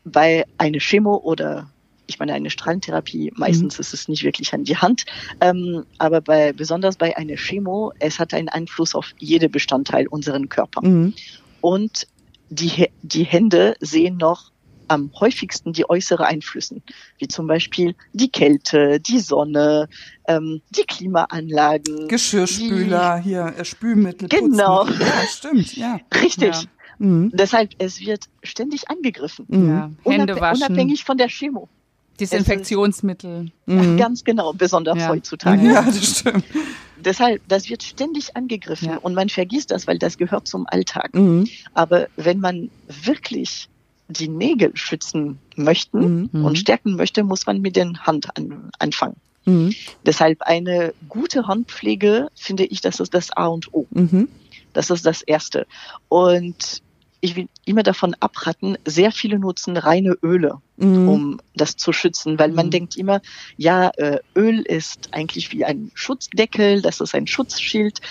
[0.04, 1.70] bei einer Chemo oder
[2.08, 3.82] ich meine eine Strahlentherapie, meistens mhm.
[3.82, 5.06] ist es nicht wirklich an die Hand,
[5.40, 10.50] ähm, aber bei, besonders bei einer Chemo, es hat einen Einfluss auf jede Bestandteil unseren
[10.50, 10.86] Körper.
[10.86, 11.14] Mhm.
[11.62, 12.08] Und
[12.50, 14.51] die, die Hände sehen noch
[14.92, 16.84] am häufigsten die äußere Einflüssen,
[17.18, 19.88] wie zum Beispiel die Kälte, die Sonne,
[20.28, 22.10] ähm, die Klimaanlagen.
[22.10, 24.84] Geschirrspüler, die, hier, äh, Spülmittel, Genau.
[24.84, 25.08] Putzmittel.
[25.08, 26.00] Ja, stimmt, ja.
[26.22, 26.54] Richtig.
[26.54, 26.64] Ja.
[27.00, 27.32] Mhm.
[27.34, 29.46] Deshalb, es wird ständig angegriffen.
[29.48, 29.70] Mhm.
[29.70, 29.92] Ja.
[30.04, 30.66] Hände waschen.
[30.66, 31.70] Unabhängig von der Chemo.
[32.20, 33.52] Desinfektionsmittel.
[33.66, 33.98] Mhm.
[33.98, 35.08] Ganz genau, besonders ja.
[35.08, 35.66] heutzutage.
[35.66, 36.44] Ja, das stimmt.
[36.98, 38.98] Deshalb, das wird ständig angegriffen ja.
[38.98, 41.16] und man vergisst das, weil das gehört zum Alltag.
[41.16, 41.48] Mhm.
[41.74, 42.70] Aber wenn man
[43.06, 43.70] wirklich
[44.12, 46.46] die Nägel schützen möchten mhm.
[46.46, 49.16] und stärken möchte, muss man mit den Hand an, anfangen.
[49.46, 49.74] Mhm.
[50.06, 53.88] Deshalb eine gute Handpflege, finde ich, das ist das A und O.
[53.90, 54.28] Mhm.
[54.74, 55.66] Das ist das Erste.
[56.08, 56.82] Und
[57.22, 61.08] ich will immer davon abraten, sehr viele nutzen reine Öle, Mhm.
[61.08, 62.72] um das zu schützen, weil man Mhm.
[62.72, 63.22] denkt immer,
[63.58, 68.02] ja, äh, Öl ist eigentlich wie ein Schutzdeckel, das ist ein Schutzschild,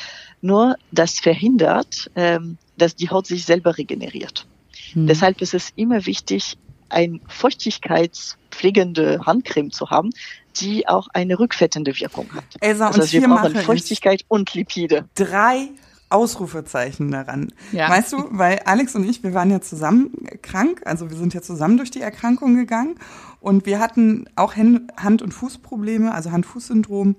[0.43, 4.47] nur das verhindert, ähm, dass die Haut sich selber regeneriert.
[4.93, 5.07] Hm.
[5.07, 6.57] Deshalb ist es immer wichtig,
[6.89, 10.11] ein feuchtigkeitspflegende Handcreme zu haben,
[10.57, 12.45] die auch eine rückfettende Wirkung hat.
[12.61, 15.09] Elsa, Also und wir hier brauchen Feuchtigkeit und Lipide.
[15.15, 15.69] drei
[16.11, 17.53] Ausrufezeichen daran.
[17.71, 17.89] Ja.
[17.89, 20.11] Weißt du, weil Alex und ich, wir waren ja zusammen
[20.43, 22.97] krank, also wir sind ja zusammen durch die Erkrankung gegangen
[23.39, 27.15] und wir hatten auch Hand- und Fußprobleme, also Hand-Fuß-Syndrom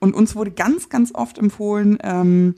[0.00, 2.54] und uns wurde ganz, ganz oft empfohlen, ähm,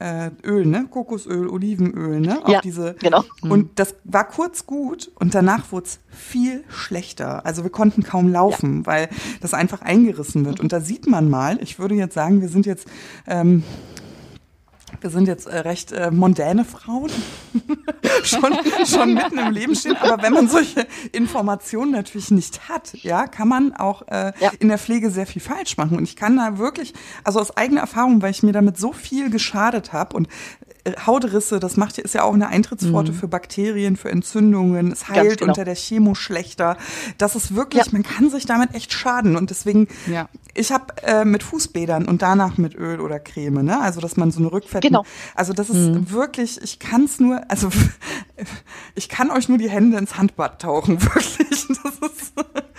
[0.00, 0.86] äh, Öl, ne?
[0.90, 2.40] Kokosöl, Olivenöl, ne?
[2.44, 2.94] Auch Ja, diese.
[3.00, 3.24] genau.
[3.42, 7.44] Und das war kurz gut und danach wurde es viel schlechter.
[7.44, 9.08] Also wir konnten kaum laufen, weil
[9.40, 10.60] das einfach eingerissen wird.
[10.60, 12.86] Und da sieht man mal, ich würde jetzt sagen, wir sind jetzt
[13.26, 13.64] ähm,
[15.00, 17.10] wir sind jetzt äh, recht äh, mondäne Frauen,
[18.24, 18.56] schon,
[18.86, 19.96] schon mitten im Leben stehen.
[19.96, 24.50] Aber wenn man solche Informationen natürlich nicht hat, ja, kann man auch äh, Ja.
[24.58, 25.96] in der Pflege sehr viel falsch machen.
[25.96, 29.30] Und ich kann da wirklich, also aus eigener Erfahrung, weil ich mir damit so viel
[29.30, 30.28] geschadet habe und
[31.06, 34.92] Hautrisse, das macht ja, ist ja auch eine Eintrittspforte für Bakterien, für Entzündungen.
[34.92, 35.50] Es heilt genau.
[35.50, 36.76] unter der Chemo schlechter.
[37.18, 37.92] Das ist wirklich, Ja.
[37.92, 39.36] man kann sich damit echt schaden.
[39.36, 40.28] Und deswegen, Ja.
[40.54, 43.80] ich habe äh, mit Fußbädern und danach mit Öl oder Creme, ne?
[43.80, 44.86] Also dass man so eine Rückfette.
[44.86, 45.04] Genau.
[45.34, 47.68] Also das ist wirklich, ich kann es nur, also
[48.94, 51.66] ich kann euch nur die Hände ins Handbad tauchen, wirklich.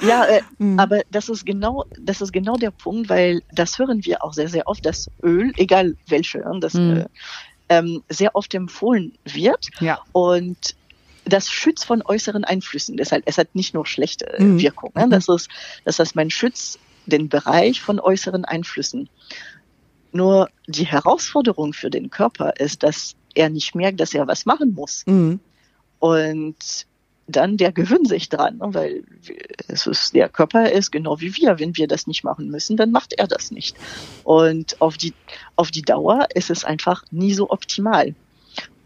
[0.02, 0.80] Ja, äh, Mhm.
[0.80, 4.48] aber das ist genau, das ist genau der Punkt, weil das hören wir auch sehr,
[4.48, 6.92] sehr oft, dass Öl, egal welche, äh, das Mhm.
[7.00, 7.06] äh,
[7.70, 10.00] ähm, sehr oft empfohlen wird Ja.
[10.12, 10.76] und
[11.26, 12.98] das schützt von äußeren Einflüssen.
[12.98, 14.60] Deshalb, es hat nicht nur schlechte äh, Mhm.
[14.60, 14.92] Wirkung.
[14.96, 15.08] Ne?
[15.10, 15.48] Das ist,
[15.86, 19.10] das heißt, man schützt den Bereich von äußeren Einflüssen.
[20.12, 24.74] Nur die Herausforderung für den Körper ist, dass er nicht merkt, dass er was machen
[24.74, 25.04] muss.
[25.06, 25.40] Mhm.
[26.00, 26.88] Und
[27.30, 28.74] dann der gewöhnt sich dran, ne?
[28.74, 29.04] weil
[29.68, 31.60] es ist, der Körper ist genau wie wir.
[31.60, 33.76] Wenn wir das nicht machen müssen, dann macht er das nicht.
[34.24, 35.14] Und auf die,
[35.56, 38.16] auf die Dauer ist es einfach nie so optimal.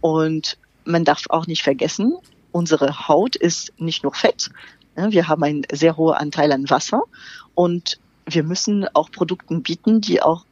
[0.01, 2.15] Und man darf auch nicht vergessen,
[2.51, 4.49] unsere Haut ist nicht nur Fett.
[4.95, 5.11] ne?
[5.11, 7.03] Wir haben einen sehr hohen Anteil an Wasser
[7.55, 10.45] und wir müssen auch Produkten bieten, die auch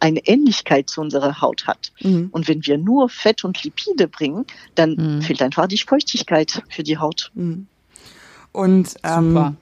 [0.00, 1.92] eine Ähnlichkeit zu unserer Haut hat.
[2.02, 2.28] Mhm.
[2.30, 5.22] Und wenn wir nur Fett und Lipide bringen, dann Mhm.
[5.22, 7.30] fehlt einfach die Feuchtigkeit für die Haut.
[7.34, 7.66] Mhm.
[8.52, 9.56] Und ähm, Super.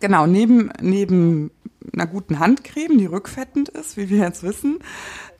[0.00, 1.50] genau, neben, neben
[1.92, 4.78] einer guten Handcreme, die rückfettend ist, wie wir jetzt wissen,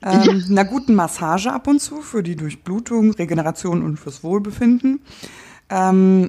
[0.02, 5.00] ähm, einer guten Massage ab und zu für die Durchblutung, Regeneration und fürs Wohlbefinden,
[5.70, 6.28] ähm,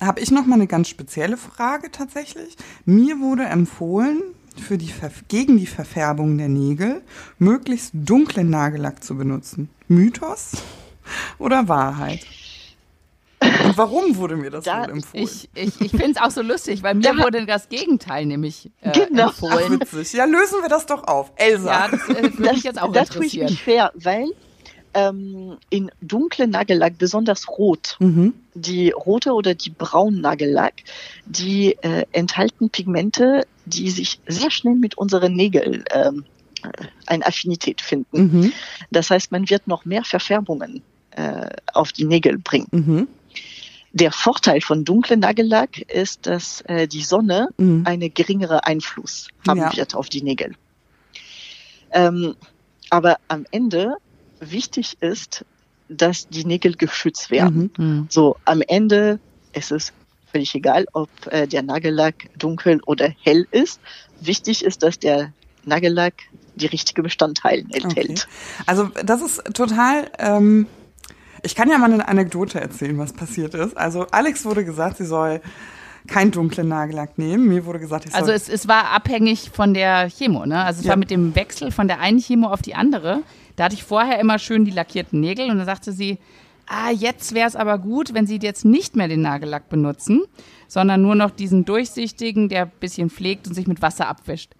[0.00, 2.56] habe ich noch mal eine ganz spezielle Frage tatsächlich.
[2.84, 4.22] Mir wurde empfohlen,
[4.60, 4.92] für die
[5.28, 7.02] gegen die Verfärbung der Nägel
[7.38, 9.68] möglichst dunklen Nagellack zu benutzen.
[9.88, 10.52] Mythos
[11.38, 12.20] oder Wahrheit?
[13.64, 15.24] Und warum wurde mir das Da- wohl empfohlen?
[15.24, 17.18] Ich, ich, ich finde es auch so lustig, weil mir Ja.
[17.18, 19.24] wurde das Gegenteil nämlich äh, Genau.
[19.26, 19.80] Ach, empfohlen.
[19.80, 20.12] witzig.
[20.14, 21.30] Ja, lösen wir das doch auf.
[21.36, 21.70] Elsa.
[21.70, 23.46] Ja, das äh, würde mich jetzt auch das tue ich interessieren.
[23.46, 24.28] nicht fair, weil
[24.94, 28.34] ähm, in dunklen Nagellack, besonders rot, Mhm.
[28.54, 30.74] die rote oder die braunen Nagellack,
[31.26, 36.24] die äh, enthalten Pigmente, die sich sehr schnell mit unseren Nägeln ähm,
[36.62, 36.68] äh,
[37.06, 38.18] eine Affinität finden.
[38.40, 38.52] Mhm.
[38.90, 42.68] Das heißt, man wird noch mehr Verfärbungen äh, auf die Nägel bringen.
[42.70, 43.08] Mhm.
[43.92, 47.82] Der Vorteil von dunklen Nagellack ist, dass äh, die Sonne Mhm.
[47.86, 49.76] eine geringere Einfluss haben Ja.
[49.76, 50.54] wird auf die Nägel.
[51.92, 52.34] Ähm,
[52.90, 53.94] aber am Ende
[54.50, 55.44] wichtig ist,
[55.88, 57.70] dass die Nägel geschützt werden.
[57.76, 57.84] Mhm.
[57.84, 58.06] Hm.
[58.08, 59.18] So, am Ende
[59.52, 59.92] ist es
[60.32, 63.80] völlig egal, ob äh, der Nagellack dunkel oder hell ist.
[64.20, 65.32] Wichtig ist, dass der
[65.64, 66.14] Nagellack
[66.56, 68.28] die richtige Bestandteile enthält.
[68.66, 70.10] Also das ist total.
[70.18, 70.66] Ähm,
[71.42, 73.76] ich kann ja mal eine Anekdote erzählen, was passiert ist.
[73.76, 75.40] Also Alex wurde gesagt, sie soll
[76.06, 77.48] keinen dunklen Nagellack nehmen.
[77.48, 78.20] Mir wurde gesagt, ich soll.
[78.20, 80.64] Also es, es war abhängig von der Chemo, ne?
[80.64, 80.90] Also es Ja.
[80.90, 83.22] war mit dem Wechsel von der einen Chemo auf die andere.
[83.56, 86.18] Da hatte ich vorher immer schön die lackierten Nägel und dann sagte sie,
[86.66, 90.22] ah, jetzt wäre es aber gut, wenn Sie jetzt nicht mehr den Nagellack benutzen,
[90.66, 94.52] sondern nur noch diesen durchsichtigen, der ein bisschen pflegt und sich mit Wasser abwischt.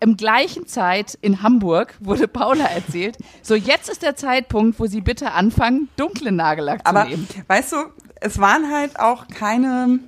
[0.00, 5.00] Im gleichen Zeit in Hamburg wurde Paula erzählt, so jetzt ist der Zeitpunkt, wo Sie
[5.00, 7.26] bitte anfangen, dunklen Nagellack zu Aber nehmen.
[7.48, 7.76] weißt du,
[8.20, 10.00] es waren halt auch keine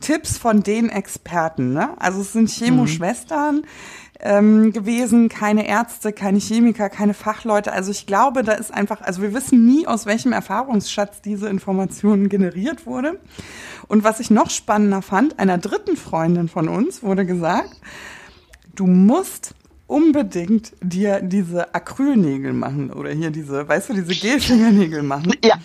[0.00, 1.72] Tipps von den Experten.
[1.72, 1.90] Ne?
[1.98, 3.64] Also es sind Chemoschwestern
[4.20, 7.72] ähm, gewesen, keine Ärzte, keine Chemiker, keine Fachleute.
[7.72, 12.28] Also ich glaube, da ist einfach, also wir wissen nie, aus welchem Erfahrungsschatz diese Information
[12.28, 13.20] generiert wurde.
[13.88, 17.80] Und was ich noch spannender fand, einer dritten Freundin von uns wurde gesagt,
[18.74, 19.54] du musst
[19.86, 25.34] unbedingt dir diese Acrylnägel machen oder hier diese, weißt du, diese Gelfingernägel machen.
[25.44, 25.58] Ja,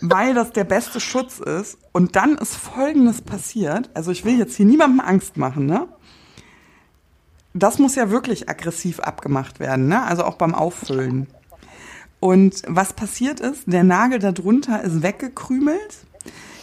[0.00, 1.78] weil das der beste Schutz ist.
[1.92, 3.90] Und dann ist Folgendes passiert.
[3.94, 5.88] Also ich will jetzt hier niemandem Angst machen, ne?
[7.54, 10.02] Das muss ja wirklich aggressiv abgemacht werden, ne?
[10.02, 11.26] Also auch beim Auffüllen.
[12.20, 15.98] Und was passiert ist, der Nagel darunter ist weggekrümelt.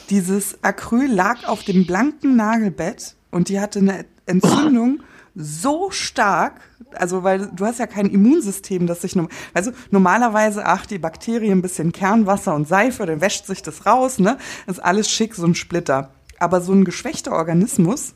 [0.09, 5.01] Dieses Acryl lag auf dem blanken Nagelbett und die hatte eine Entzündung
[5.35, 6.61] so stark,
[6.99, 9.15] also weil du hast ja kein Immunsystem, das sich,
[9.53, 14.19] also normalerweise, ach, die Bakterien, ein bisschen Kernwasser und Seife, dann wäscht sich das raus,
[14.19, 14.37] ne?
[14.67, 16.11] Ist alles schick, so ein Splitter.
[16.39, 18.13] Aber so ein geschwächter Organismus,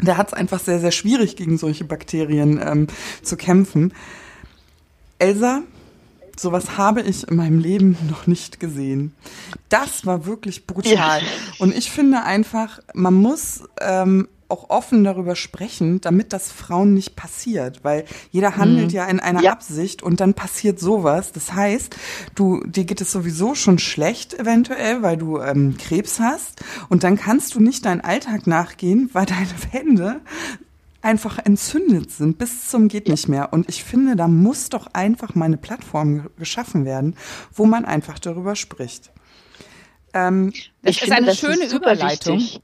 [0.00, 2.86] der hat es einfach sehr, sehr schwierig, gegen solche Bakterien ähm,
[3.22, 3.92] zu kämpfen.
[5.18, 5.62] Elsa,
[6.36, 9.14] sowas habe ich in meinem Leben noch nicht gesehen.
[9.70, 11.22] Das war wirklich brutal.
[11.22, 11.28] Ja.
[11.58, 17.16] Und ich finde einfach, man muss ähm, auch offen darüber sprechen, damit das Frauen nicht
[17.16, 18.94] passiert, weil jeder handelt mhm.
[18.94, 19.52] ja in einer ja.
[19.52, 21.32] Absicht und dann passiert sowas.
[21.32, 21.96] Das heißt,
[22.34, 27.16] du dir geht es sowieso schon schlecht eventuell, weil du ähm, Krebs hast und dann
[27.16, 30.20] kannst du nicht deinen Alltag nachgehen, weil deine Hände
[31.02, 35.34] einfach entzündet sind bis zum geht nicht mehr und ich finde, da muss doch einfach
[35.34, 37.16] mal eine Plattform geschaffen werden,
[37.54, 39.10] wo man einfach darüber spricht.
[40.14, 42.38] Ähm, das ich ist finde, eine schöne Überleitung.
[42.38, 42.60] Wichtig.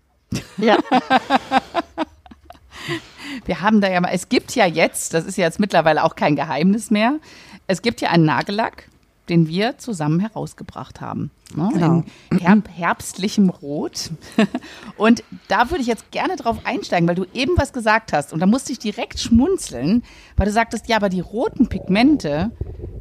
[0.58, 0.78] Ja.
[3.44, 6.14] Wir haben da ja mal, es gibt ja jetzt, das ist ja jetzt mittlerweile auch
[6.14, 7.18] kein Geheimnis mehr,
[7.66, 8.88] es gibt ja einen Nagellack,
[9.28, 11.30] den wir zusammen herausgebracht haben.
[11.54, 11.68] Ne?
[11.72, 12.04] Genau.
[12.30, 14.10] In herb herbstlichem Rot.
[14.96, 18.32] Und da würde ich jetzt gerne drauf einsteigen, weil du eben was gesagt hast.
[18.32, 20.04] Und da musste ich direkt schmunzeln,
[20.36, 22.52] weil du sagtest, ja, aber die roten Pigmente,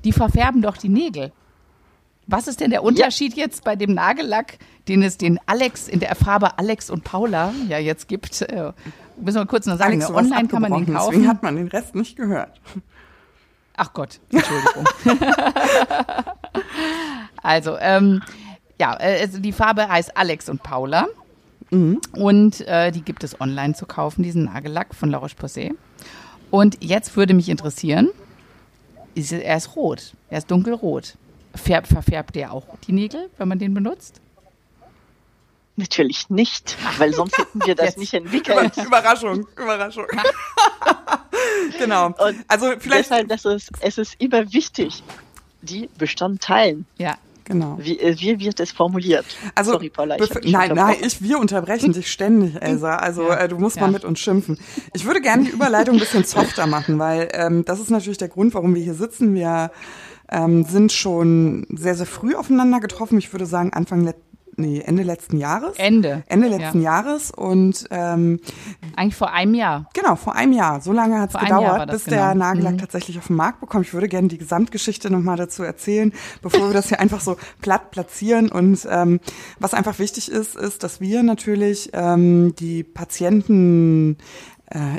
[0.03, 1.31] die verfärben doch die Nägel.
[2.27, 3.43] Was ist denn der Unterschied ja.
[3.43, 4.57] jetzt bei dem Nagellack,
[4.87, 8.41] den es den Alex in der Farbe Alex und Paula ja jetzt gibt?
[8.41, 8.71] Äh,
[9.19, 11.11] müssen wir kurz noch sagen, Alex, online kann man den kaufen.
[11.11, 12.59] Deswegen hat man den Rest nicht gehört.
[13.77, 14.85] Ach Gott, Entschuldigung.
[17.43, 18.21] also, ähm,
[18.79, 21.07] ja, also die Farbe heißt Alex und Paula.
[21.71, 21.99] Mhm.
[22.13, 25.73] Und äh, die gibt es online zu kaufen, diesen Nagellack von La Roche-Posay.
[26.51, 28.09] Und jetzt würde mich interessieren,
[29.13, 31.17] ist, er ist rot, er ist dunkelrot.
[31.55, 34.21] Färb, verfärbt der auch die Nägel, wenn man den benutzt?
[35.77, 37.97] Natürlich nicht, weil sonst hätten wir das Jetzt.
[37.97, 38.77] nicht entwickelt.
[38.85, 40.05] Überraschung, Überraschung.
[41.79, 42.07] genau.
[42.07, 45.03] Und also vielleicht deshalb, das ist, es ist immer wichtig,
[45.61, 46.85] die Bestandteilen.
[46.97, 47.17] Ja.
[47.45, 47.77] Genau.
[47.79, 49.25] Wie, äh, wie wird es formuliert?
[49.53, 52.95] Also, Sorry, Paula, ich nein, nein, ich, wir unterbrechen dich ständig, Elsa.
[53.05, 53.41] Also ja.
[53.41, 53.83] äh, du musst ja.
[53.83, 54.57] mal mit uns schimpfen.
[54.93, 58.29] Ich würde gerne die Überleitung ein bisschen softer machen, weil ähm, das ist natürlich der
[58.29, 59.35] Grund, warum wir hier sitzen.
[59.35, 59.69] Wir
[60.31, 63.17] ähm, sind schon sehr, sehr früh aufeinander getroffen.
[63.17, 64.03] Ich würde sagen Anfang
[64.57, 65.75] nee, Ende letzten Jahres.
[65.77, 66.23] Ende.
[66.27, 66.91] Ende letzten ja.
[67.01, 68.39] Jahres und ähm,
[68.95, 69.89] eigentlich vor einem Jahr.
[69.93, 70.81] Genau, vor einem Jahr.
[70.81, 72.17] So lange hat es gedauert, bis genau.
[72.17, 72.77] der Nagellack mhm.
[72.79, 73.85] tatsächlich auf den Markt bekommt.
[73.85, 77.91] Ich würde gerne die Gesamtgeschichte nochmal dazu erzählen, bevor wir das hier einfach so platt
[77.91, 78.51] platzieren.
[78.51, 79.19] Und ähm,
[79.59, 84.17] was einfach wichtig ist, ist, dass wir natürlich ähm, die Patienten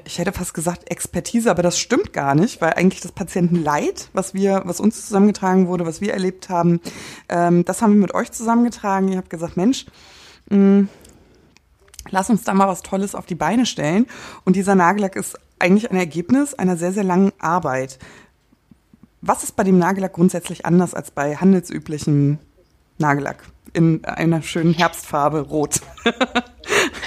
[0.05, 4.33] ich hätte fast gesagt Expertise, aber das stimmt gar nicht, weil eigentlich das Patientenleid, was
[4.33, 6.81] wir, was uns zusammengetragen wurde, was wir erlebt haben,
[7.29, 9.09] ähm, das haben wir mit euch zusammengetragen.
[9.09, 9.87] Ihr habt gesagt, Mensch,
[10.51, 10.89] mh, mm,
[12.11, 14.07] lass uns da mal was Tolles auf die Beine stellen.
[14.45, 17.99] Und dieser Nagellack ist eigentlich ein Ergebnis einer sehr, sehr langen Arbeit.
[19.21, 22.39] Was ist bei dem Nagellack grundsätzlich anders als bei handelsüblichen
[22.99, 25.81] Nagellack in einer schönen Herbstfarbe rot?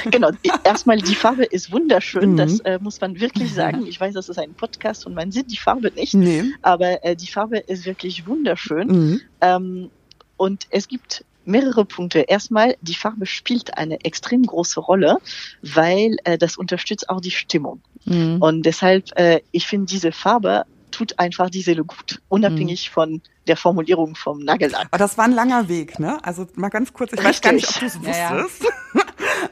[0.06, 0.32] genau,
[0.64, 2.38] erstmal die Farbe ist wunderschön, mhm.
[2.38, 3.86] das äh, muss man wirklich sagen.
[3.86, 6.44] Ich weiß, das ist ein Podcast und man sieht die Farbe nicht, nee.
[6.62, 8.88] aber äh, die Farbe ist wirklich wunderschön.
[8.88, 9.22] Mhm.
[9.42, 9.90] Ähm,
[10.38, 12.20] und es gibt mehrere Punkte.
[12.20, 15.18] Erstmal, die Farbe spielt eine extrem große Rolle,
[15.62, 17.82] weil äh, das unterstützt auch die Stimmung.
[18.06, 18.38] Mhm.
[18.42, 22.94] Und deshalb, äh, ich finde diese Farbe tut einfach die Seele gut, unabhängig mhm.
[22.94, 24.88] von der Formulierung vom Nagellack.
[24.92, 26.24] Aber das war ein langer Weg, ne?
[26.24, 27.30] Also mal ganz kurz, ich Richtig.
[27.30, 28.20] weiß gar nicht, ob du es wusstest.
[28.20, 28.38] Ja,
[28.96, 29.02] ja.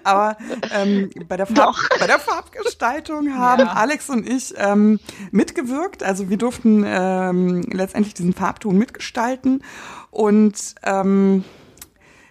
[0.07, 0.37] Aber
[0.73, 3.73] ähm, bei, der Farb, bei der Farbgestaltung haben ja.
[3.73, 6.01] Alex und ich ähm, mitgewirkt.
[6.01, 9.63] Also wir durften ähm, letztendlich diesen Farbton mitgestalten.
[10.09, 11.43] Und ähm,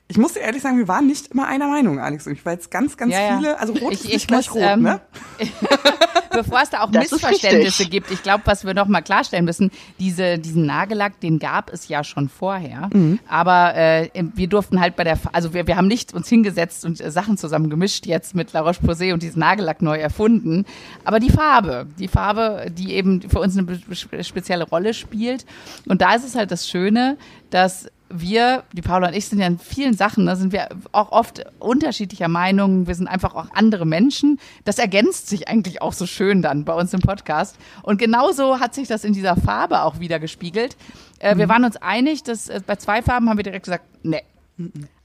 [0.09, 2.57] ich muss dir ehrlich sagen, wir waren nicht immer einer Meinung, Alex und ich, weil
[2.57, 4.83] es ganz, ganz ja, viele, also rot ich, ist nicht ich gleich muss, rot, ähm,
[4.83, 5.01] ne?
[6.31, 9.71] Bevor es da auch das Missverständnisse gibt, ich glaube, was wir noch mal klarstellen müssen,
[9.99, 13.19] diese, diesen Nagellack, den gab es ja schon vorher, mhm.
[13.27, 17.01] aber äh, wir durften halt bei der, also wir, wir haben nicht uns hingesetzt und
[17.01, 20.67] äh, Sachen zusammen gemischt jetzt mit La Roche-Posay und diesen Nagellack neu erfunden,
[21.05, 25.47] aber die Farbe, die Farbe, die eben für uns eine spezielle Rolle spielt
[25.89, 27.17] und da ist es halt das Schöne,
[27.51, 31.11] dass wir, die Paula und ich, sind ja in vielen Sachen, da sind wir auch
[31.13, 32.87] oft unterschiedlicher Meinung.
[32.87, 34.39] Wir sind einfach auch andere Menschen.
[34.65, 37.57] Das ergänzt sich eigentlich auch so schön dann bei uns im Podcast.
[37.83, 40.77] Und genauso hat sich das in dieser Farbe auch wieder gespiegelt.
[41.19, 41.39] Äh, mhm.
[41.39, 44.23] Wir waren uns einig, dass äh, bei zwei Farben haben wir direkt gesagt, nee,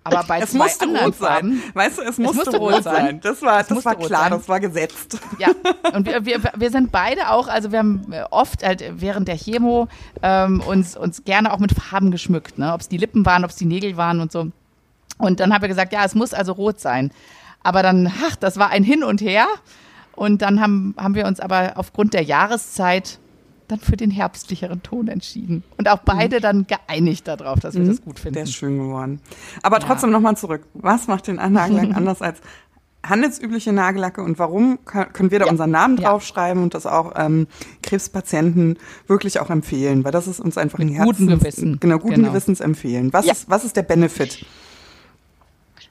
[0.04, 1.30] Aber bei es musste rot sein.
[1.30, 3.06] Farben, Weißt du, es musste, musste rot rot sein.
[3.06, 3.22] sein.
[3.22, 4.32] Das war, Es das war klar, sein.
[4.32, 5.20] das war gesetzt.
[5.38, 5.50] Ja,
[5.94, 9.38] und wir, wir, wir sind beide auch, also wir haben äh, oft halt während der
[9.38, 9.88] Chemo
[10.24, 12.74] ähm, uns, uns gerne auch mit Farben geschmückt, ne?
[12.74, 14.48] ob es die Lippen waren, ob es die Nägel waren und so.
[15.18, 17.12] Und dann haben wir gesagt, ja, es muss also rot sein.
[17.62, 19.48] Aber dann, ach, das war ein Hin und Her.
[20.16, 23.20] Und dann haben, haben wir uns aber aufgrund der Jahreszeit
[23.72, 25.64] dann für den herbstlicheren Ton entschieden.
[25.78, 28.40] Und auch beide dann geeinigt darauf, dass wir das gut Der finden.
[28.40, 29.20] ist schön geworden.
[29.64, 30.64] Aber trotzdem nochmal zurück.
[30.74, 32.40] Was macht den Nagellack anders als
[33.04, 35.52] handelsübliche Nagellacke und warum Kö- können wir da Ja.
[35.52, 36.10] unseren Namen Ja.
[36.12, 37.48] draufschreiben und das auch ähm,
[37.82, 40.04] Krebspatienten wirklich auch empfehlen?
[40.04, 41.80] Weil das ist uns einfach Mit ein Herzens, gutem Gewissen.
[41.80, 42.30] Genau, guten Genau.
[42.30, 43.12] Gewissens empfehlen.
[43.12, 43.32] Was, Ja.
[43.34, 44.46] ist, was ist der Benefit?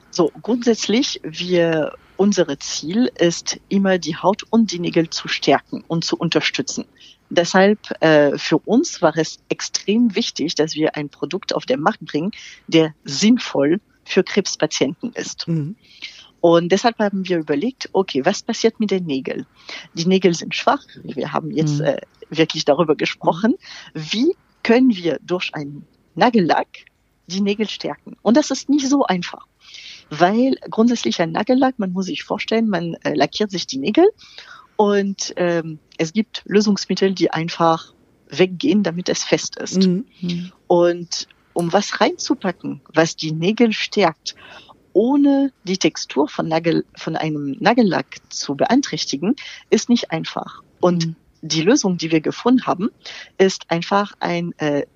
[0.09, 6.03] So, grundsätzlich, wir, unsere Ziel ist immer die Haut und die Nägel zu stärken und
[6.03, 6.85] zu unterstützen.
[7.31, 12.01] Deshalb äh, für uns war es extrem wichtig, dass wir ein Produkt auf den Markt
[12.01, 12.31] bringen,
[12.67, 15.47] der sinnvoll für Krebspatienten ist.
[15.47, 15.77] Mhm.
[16.41, 19.45] Und deshalb haben wir überlegt, okay, was passiert mit den Nägeln?
[19.93, 20.83] Die Nägel sind schwach.
[21.03, 21.85] Wir haben jetzt Mhm.
[21.85, 23.55] äh, wirklich darüber gesprochen.
[23.93, 26.67] Wie können wir durch einen Nagellack
[27.27, 28.17] die Nägel stärken?
[28.23, 29.47] Und das ist nicht so einfach.
[30.09, 34.09] Weil grundsätzlich ein Nagellack, man muss sich vorstellen, man äh, lackiert sich die Nägel
[34.75, 37.93] und ähm, es gibt Lösungsmittel, die einfach
[38.27, 39.85] weggehen, damit es fest ist.
[39.85, 40.05] Mhm.
[40.19, 40.51] Hm.
[40.65, 44.35] Und um was reinzupacken, was die Nägel stärkt,
[44.93, 49.35] ohne die Textur von, Nagel, von einem Nagellack zu beeinträchtigen,
[49.69, 50.63] ist nicht einfach.
[50.79, 51.15] Und Mhm.
[51.43, 52.89] die Lösung, die wir gefunden haben,
[53.37, 54.87] ist einfach ein äh,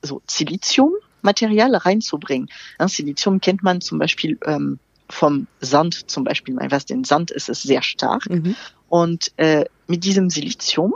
[0.00, 2.48] so Siliziummaterial reinzubringen.
[2.78, 6.56] Ja, Silizium kennt man zum Beispiel ähm, vom Sand zum Beispiel.
[6.70, 8.30] Was den Sand ist, ist sehr stark.
[8.30, 8.54] Mhm.
[8.92, 10.94] Und äh, mit diesem Silizium,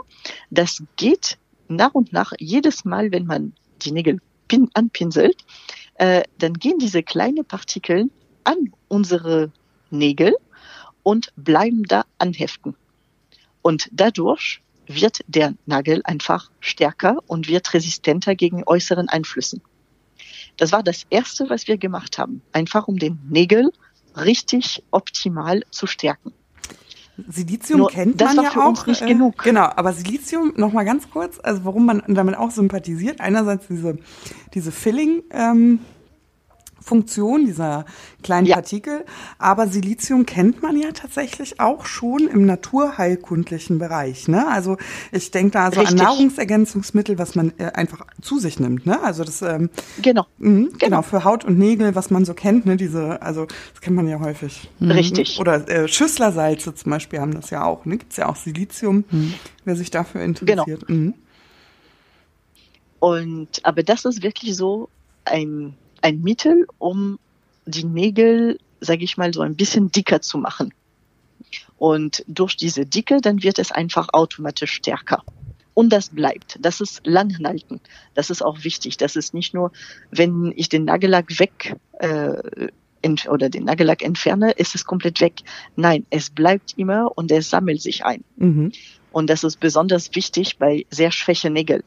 [0.51, 5.43] das geht nach und nach jedes Mal, wenn man die Nägel pin anpinselt,
[5.95, 8.11] äh, dann gehen diese kleinen Partikel
[8.43, 9.51] an unsere
[9.89, 10.35] Nägel
[11.01, 12.75] und bleiben da anheften.
[13.63, 19.63] Und dadurch wird der Nagel einfach stärker und wird resistenter gegen äußeren Einflüssen.
[20.57, 23.71] Das war das Erste, was wir gemacht haben, einfach um den Nägel
[24.15, 26.31] richtig optimal zu stärken.
[27.27, 28.85] Silizium Nur, kennt man ja auch.
[28.85, 29.43] nicht genug.
[29.43, 33.21] Genau, aber Silizium, noch mal ganz kurz, also warum man damit auch sympathisiert.
[33.21, 33.97] Einerseits diese,
[34.53, 35.79] diese Filling, ähm,
[36.87, 37.85] Funktion dieser
[38.23, 38.55] kleinen Ja.
[38.55, 39.05] Partikel.
[39.37, 44.27] Aber Silizium kennt man ja tatsächlich auch schon im naturheilkundlichen Bereich.
[44.27, 44.47] Ne?
[44.47, 44.77] Also
[45.11, 45.99] ich denke da so Richtig.
[45.99, 48.85] an Nahrungsergänzungsmittel, was man äh, einfach zu sich nimmt.
[48.85, 49.01] Ne?
[49.03, 49.69] Also das ähm,
[50.01, 50.77] Genau, mhm, genau.
[50.79, 51.01] Genau.
[51.01, 52.65] für Haut und Nägel, was man so kennt.
[52.65, 52.77] Ne?
[52.77, 54.69] Diese, also das kennt man ja häufig.
[54.81, 55.39] richtig.
[55.39, 57.85] Oder äh, Schüsslersalze zum Beispiel haben das ja auch.
[57.85, 57.97] Ne?
[57.97, 59.03] Gibt's ja auch Silizium,
[59.65, 60.89] wer sich dafür interessiert.
[60.89, 61.13] Mhm.
[62.99, 64.89] Und aber das ist wirklich so
[65.25, 67.19] ein, ein Mittel, um
[67.65, 70.73] die Nägel, sage ich mal, so ein bisschen dicker zu machen.
[71.77, 75.23] Und durch diese Dicke, dann wird es einfach automatisch stärker.
[75.73, 76.57] Und das bleibt.
[76.59, 77.79] Das ist langhalten.
[78.15, 78.97] Das ist auch wichtig.
[78.97, 79.71] Das ist nicht nur,
[80.09, 82.33] wenn ich den Nagellack weg äh,
[83.29, 85.41] oder den Nagellack entferne, ist es komplett weg.
[85.75, 88.23] Nein, es bleibt immer und es sammelt sich ein.
[88.37, 88.71] Mhm.
[89.11, 91.83] Und das ist besonders wichtig bei sehr schwächen Nägeln.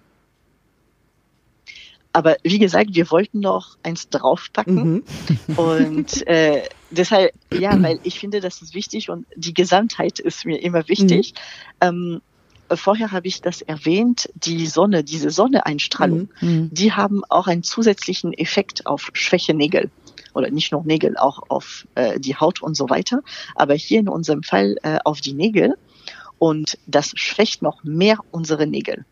[2.13, 5.05] Aber wie gesagt, wir wollten noch eins draufpacken.
[5.47, 5.55] Mhm.
[5.57, 10.61] Und äh, deshalb, ja, weil ich finde, das ist wichtig und die Gesamtheit ist mir
[10.63, 11.35] immer wichtig.
[11.81, 12.21] Ähm,
[12.73, 16.71] vorher habe ich das erwähnt, die Sonne, diese Sonneeinstrahlung, Hm.
[16.73, 19.91] die haben auch einen zusätzlichen Effekt auf schwäche Nägel.
[20.33, 23.23] Oder nicht nur Nägel, auch auf äh, die Haut und so weiter.
[23.57, 25.77] Aber hier in unserem Fall äh, auf die Nägel.
[26.39, 29.05] Und das schwächt noch mehr unsere Nägel.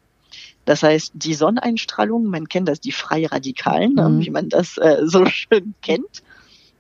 [0.69, 4.21] Das heißt, die Sonneneinstrahlung, man kennt das, die Freiradikalen, ne, Mhm.
[4.21, 6.23] wie man das äh, so schön kennt,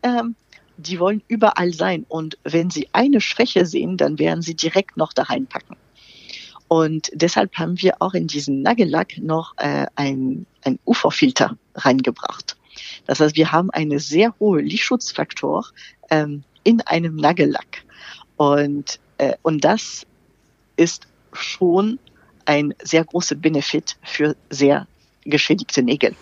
[0.02, 0.34] ähm,
[0.76, 2.04] die wollen überall sein.
[2.06, 5.76] Und wenn sie eine Schwäche sehen, dann werden sie direkt noch da reinpacken.
[6.68, 12.58] Und deshalb haben wir auch in diesen Nagellack noch äh, ein, ein UV-Filter reingebracht.
[13.06, 15.64] Das heißt, wir haben eine sehr hohe Lichtschutzfaktor
[16.10, 17.84] ähm, in einem Nagellack.
[18.36, 20.06] Und, äh, und das
[20.76, 21.98] ist schon
[22.48, 24.86] ein sehr großer Benefit für sehr
[25.24, 26.14] geschädigte Nägel.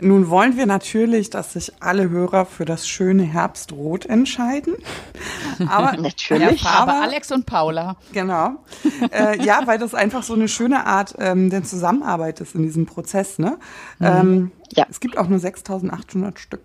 [0.00, 4.74] Nun wollen wir natürlich, dass sich alle Hörer für das schöne Herbstrot entscheiden.
[5.68, 6.62] Aber Ja, Natürlich.
[6.62, 7.96] Farbe aber- Alex und Paula.
[8.12, 8.56] Genau.
[9.12, 12.86] Äh, ja, weil das einfach so eine schöne Art ähm, der Zusammenarbeit ist in diesem
[12.86, 13.38] Prozess.
[13.38, 13.56] Ne?
[14.00, 14.84] Ähm, Ja.
[14.90, 16.62] Es gibt auch nur 6.800 Stück.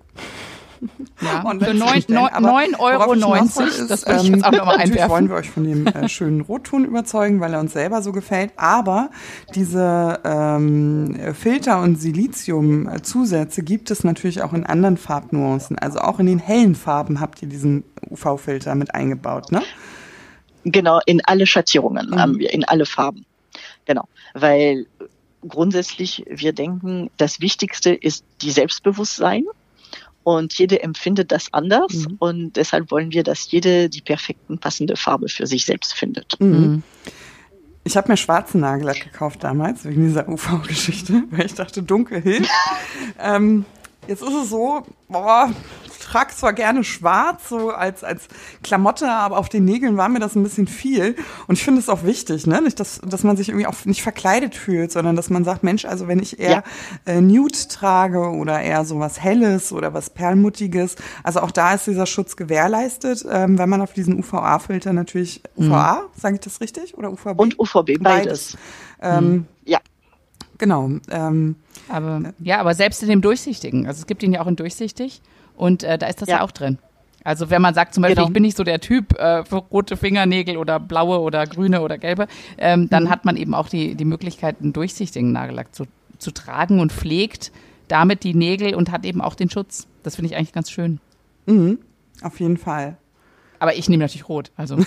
[1.22, 2.18] Ja, für zu 9, bestellen.
[2.18, 5.10] Aber 9,90 Euro, worauf ich hinaus wollte, ist, das ich jetzt auch nochmal Natürlich einwerfen.
[5.12, 8.52] wollen wir euch von dem äh, schönen Rotton überzeugen, weil er uns selber so gefällt.
[8.56, 9.10] Aber
[9.56, 15.78] diese ähm, Filter- und Silizium-Zusätze gibt es natürlich auch in anderen Farbnuancen.
[15.78, 19.62] Also auch in den hellen Farben habt ihr diesen UV-Filter mit eingebaut, ne?
[20.66, 22.20] Genau, in alle Schattierungen Mhm.
[22.20, 23.26] haben wir, in alle Farben.
[23.86, 24.86] Genau, weil
[25.48, 29.46] grundsätzlich wir denken, das Wichtigste ist die Selbstbewusstsein
[30.38, 32.16] und jede empfindet das anders Mhm.
[32.20, 36.40] und deshalb wollen wir, dass jede die perfekten passende Farbe für sich selbst findet.
[36.40, 36.84] Mhm.
[37.84, 42.52] Ich habe mir schwarzen Nagellack gekauft damals, wegen dieser UV-Geschichte, weil ich dachte, dunkel hilft.
[43.20, 43.66] ähm,
[44.08, 45.52] jetzt ist es so, boah,
[46.10, 48.28] trage zwar gerne schwarz, so als, als
[48.64, 51.16] Klamotte, aber auf den Nägeln war mir das ein bisschen viel.
[51.48, 52.62] Und ich finde es auch wichtig, ne?
[52.62, 55.86] Nicht, dass, dass man sich irgendwie auch nicht verkleidet fühlt, sondern dass man sagt, Mensch,
[55.86, 56.64] also wenn ich eher
[57.06, 61.88] äh, Nude trage oder eher so was Helles oder was Perlmuttiges, also auch da ist
[61.88, 66.98] dieser Schutz gewährleistet, ähm, wenn man auf diesen UVA-Filter natürlich, UVA, sage ich das richtig?
[66.98, 67.40] Oder UVB?
[67.40, 68.58] Und UVB, beides.
[69.02, 69.80] Ähm, Ja,
[70.58, 70.90] Genau.
[71.10, 71.56] Ähm,
[71.88, 75.22] Aber, ja, aber selbst in dem Durchsichtigen, also es gibt ihn ja auch in durchsichtig
[75.60, 76.38] und äh, da ist das ja.
[76.38, 76.44] Ja.
[76.44, 76.78] auch drin.
[77.24, 78.28] Also wenn man sagt zum Beispiel, Genau.
[78.28, 81.98] ich bin nicht so der Typ äh, für rote Fingernägel oder blaue oder grüne oder
[81.98, 85.84] gelbe, ähm, dann hat man eben auch die, die Möglichkeit, einen durchsichtigen Nagellack zu,
[86.18, 87.52] zu tragen und pflegt
[87.90, 89.88] damit die Nägel und hat eben auch den Schutz.
[90.04, 91.00] Das finde ich eigentlich ganz schön.
[91.46, 91.80] mhm,
[92.22, 92.96] auf jeden Fall.
[93.60, 94.52] Aber ich nehme natürlich rot.
[94.56, 94.78] Also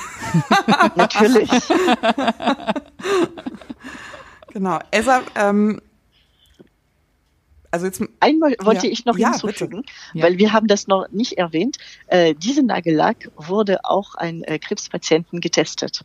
[0.97, 1.51] natürlich.
[4.53, 4.79] Genau.
[4.91, 5.81] Elsa, ähm,
[7.73, 8.93] also jetzt, Einmal wollte Ja.
[8.93, 9.83] ich noch Ja, hinzufügen,
[10.15, 10.25] Ja.
[10.25, 11.79] weil wir haben das noch nicht erwähnt.
[12.07, 16.05] Äh, diese Nagellack wurde auch ein äh, Krebspatienten getestet.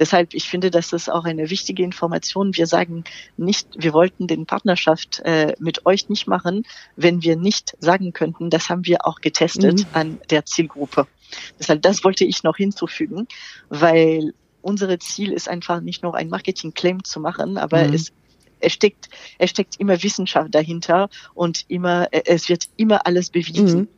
[0.00, 2.56] Deshalb, ich finde, das ist auch eine wichtige Information.
[2.56, 3.02] Wir sagen
[3.36, 6.64] nicht, wir wollten den Partnerschaft äh, mit euch nicht machen,
[6.94, 9.86] wenn wir nicht sagen könnten, das haben wir auch getestet Mhm.
[9.92, 11.06] an der Zielgruppe.
[11.58, 13.26] Deshalb, das wollte ich noch hinzufügen,
[13.70, 14.32] weil
[14.62, 17.94] unsere Ziel ist einfach nicht nur ein Marketing-Claim zu machen, aber Mhm.
[17.94, 18.12] es
[18.60, 23.80] es steckt, es steckt immer Wissenschaft dahinter und immer, äh, es wird immer alles bewiesen.
[23.80, 23.88] Mhm.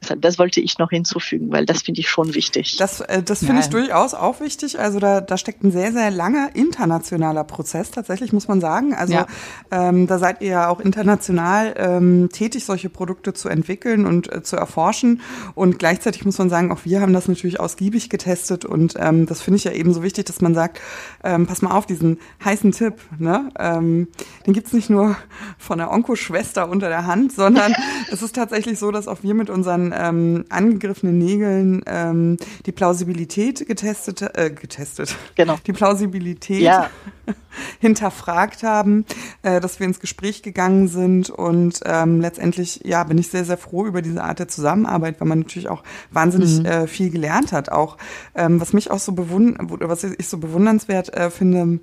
[0.00, 2.76] Deshalb, Das wollte ich noch hinzufügen, weil das finde ich schon wichtig.
[2.78, 4.78] Das, äh, das finde ich durchaus auch wichtig.
[4.78, 8.94] Also da, da steckt ein sehr, sehr langer internationaler Prozess tatsächlich, muss man sagen.
[8.94, 9.26] Also Ja.
[9.70, 14.42] ähm, da seid ihr ja auch international ähm, tätig, solche Produkte zu entwickeln und äh,
[14.42, 15.20] zu erforschen.
[15.54, 18.64] Und gleichzeitig muss man sagen, auch wir haben das natürlich ausgiebig getestet.
[18.64, 20.80] Und ähm, das finde ich ja eben so wichtig, dass man sagt,
[21.24, 23.50] ähm, pass mal auf, diesen heißen Tipp, ne?
[23.58, 24.08] ähm,
[24.46, 25.16] den gibt's nicht nur
[25.58, 27.74] von der Onkoschwester unter der Hand, sondern
[28.12, 33.66] es ist tatsächlich so, dass auch wir mit unseren ähm, angegriffenen Nägeln ähm, die Plausibilität
[33.66, 35.58] getestet, äh, getestet, Genau.
[35.66, 36.90] die Plausibilität Ja.
[37.80, 39.04] hinterfragt haben,
[39.42, 43.58] äh, dass wir ins Gespräch gegangen sind und ähm, letztendlich ja bin ich sehr sehr
[43.58, 47.70] froh über diese Art der Zusammenarbeit, weil man natürlich auch wahnsinnig äh, viel gelernt hat.
[47.70, 47.96] Auch
[48.34, 51.80] ähm, was mich auch so bewund oder was ich so bewundernswert äh, finde,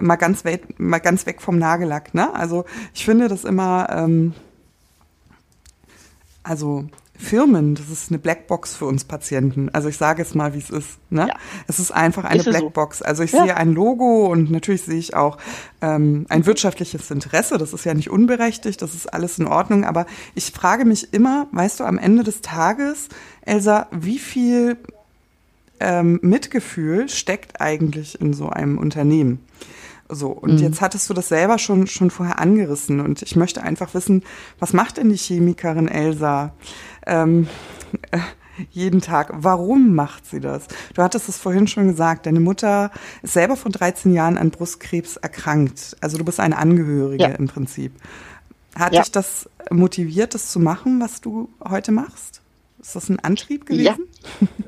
[0.00, 2.14] mal ganz weg, mal ganz weg vom Nagellack.
[2.14, 2.34] Ne?
[2.34, 2.64] Also
[2.94, 4.32] ich finde das immer ähm,
[6.42, 6.86] also
[7.18, 9.68] Firmen, das ist eine Blackbox für uns Patienten.
[9.72, 10.98] Also ich sage es mal, wie es ist.
[11.10, 11.26] Ne?
[11.28, 11.34] Ja.
[11.66, 12.60] Es ist einfach eine Ist es so.
[12.60, 13.02] Blackbox.
[13.02, 13.44] Also ich Ja.
[13.44, 15.38] sehe ein Logo und natürlich sehe ich auch
[15.82, 17.58] ähm, ein wirtschaftliches Interesse.
[17.58, 19.84] Das ist ja nicht unberechtigt, das ist alles in Ordnung.
[19.84, 23.08] Aber ich frage mich immer, weißt du, am Ende des Tages,
[23.42, 24.76] Elsa, wie viel
[25.80, 29.40] ähm, Mitgefühl steckt eigentlich in so einem Unternehmen?
[30.08, 33.92] So, und jetzt hattest du das selber schon, schon vorher angerissen und ich möchte einfach
[33.92, 34.22] wissen,
[34.60, 36.54] was macht denn die Chemikerin Elsa
[37.06, 37.48] ähm,
[38.10, 38.18] äh,
[38.70, 39.30] jeden Tag?
[39.34, 40.66] Warum macht sie das?
[40.94, 42.90] Du hattest es vorhin schon gesagt, deine Mutter
[43.22, 45.96] ist selber vor 13 Jahren an Brustkrebs erkrankt.
[46.00, 47.30] Also du bist eine Angehörige Ja.
[47.30, 47.92] im Prinzip.
[48.74, 49.02] Hat Ja.
[49.02, 52.40] dich das motiviert, das zu machen, was du heute machst?
[52.80, 54.06] Ist das ein Antrieb gewesen?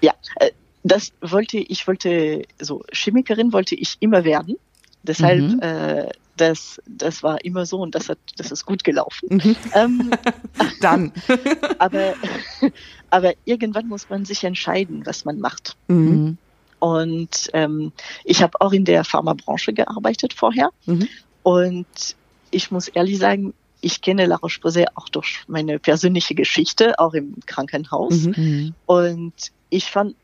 [0.00, 0.50] Ja, äh,
[0.84, 4.54] das wollte ich wollte so Chemikerin wollte ich immer werden.
[5.02, 5.60] Deshalb Mhm.
[5.60, 6.08] äh,
[6.40, 9.28] das das war immer so und das hat das ist gut gelaufen.
[9.30, 9.56] Mhm.
[9.74, 10.10] ähm,
[10.80, 11.12] Dann.
[11.78, 12.14] aber
[13.10, 15.76] aber irgendwann muss man sich entscheiden, was man macht.
[15.88, 16.38] Mhm.
[16.78, 17.92] Und ähm,
[18.24, 20.70] ich habe auch in der Pharmabranche gearbeitet vorher.
[20.86, 21.08] Mhm.
[21.42, 22.16] Und
[22.50, 27.34] ich muss ehrlich sagen, ich kenne La Roche-Posay auch durch meine persönliche Geschichte, auch im
[27.46, 28.24] Krankenhaus.
[28.24, 28.34] Mhm.
[28.36, 28.74] Mhm.
[28.86, 29.34] Und
[29.70, 30.14] ich fand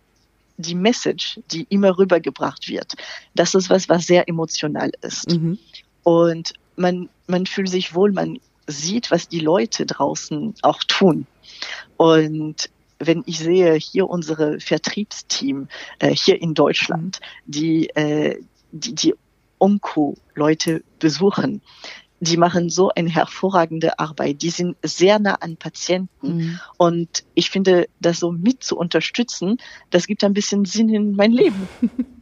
[0.56, 2.94] die Message, die immer rübergebracht wird,
[3.34, 5.30] das ist was, was sehr emotional ist.
[5.30, 5.58] Mhm.
[6.04, 11.26] Und man, man fühlt sich wohl, man sieht, was die Leute draußen auch tun.
[11.96, 18.40] Und wenn ich sehe hier unsere Vertriebsteam äh, hier in Deutschland, die äh,
[18.72, 19.14] die, die
[19.58, 21.60] Onko-Leute besuchen,
[22.20, 24.42] die machen so eine hervorragende Arbeit.
[24.42, 26.36] Die sind sehr nah an Patienten.
[26.36, 26.60] Mhm.
[26.76, 29.58] Und ich finde, das so mit zu unterstützen,
[29.90, 31.68] das gibt ein bisschen Sinn in mein Leben.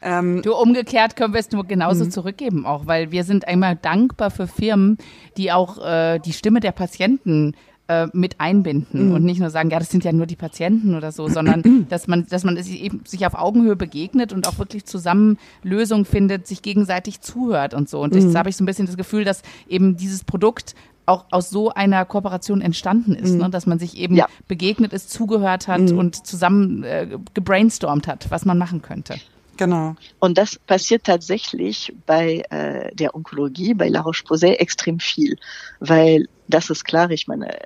[0.00, 2.10] Ähm, du, umgekehrt können wir es nur genauso mhm.
[2.10, 4.98] zurückgeben auch, weil wir sind einmal dankbar für Firmen,
[5.36, 7.54] die auch äh, die Stimme der Patienten
[7.88, 9.14] äh, mit einbinden mhm.
[9.14, 12.06] und nicht nur sagen, ja, das sind ja nur die Patienten oder so, sondern dass
[12.06, 16.46] man, dass man sich eben sich auf Augenhöhe begegnet und auch wirklich zusammen Lösungen findet,
[16.46, 18.00] sich gegenseitig zuhört und so.
[18.00, 18.20] Und mhm.
[18.20, 20.74] jetzt habe ich so ein bisschen das Gefühl, dass eben dieses Produkt
[21.06, 23.38] auch aus so einer Kooperation entstanden ist, mhm.
[23.38, 23.50] ne?
[23.50, 24.26] dass man sich eben ja.
[24.46, 25.98] begegnet ist, zugehört hat mhm.
[25.98, 29.14] und zusammen äh, gebrainstormt hat, was man machen könnte.
[29.58, 29.96] Genau.
[30.20, 35.36] Und das passiert tatsächlich bei äh, der Onkologie, bei La Roche-Posay extrem viel,
[35.80, 37.58] weil das ist klar, ich meine,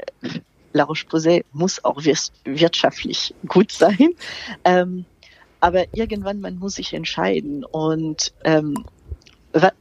[0.72, 4.14] La Roche-Posay muss auch wirtschaftlich gut sein,
[4.64, 5.04] ähm,
[5.60, 8.84] aber irgendwann man muss sich entscheiden und ähm,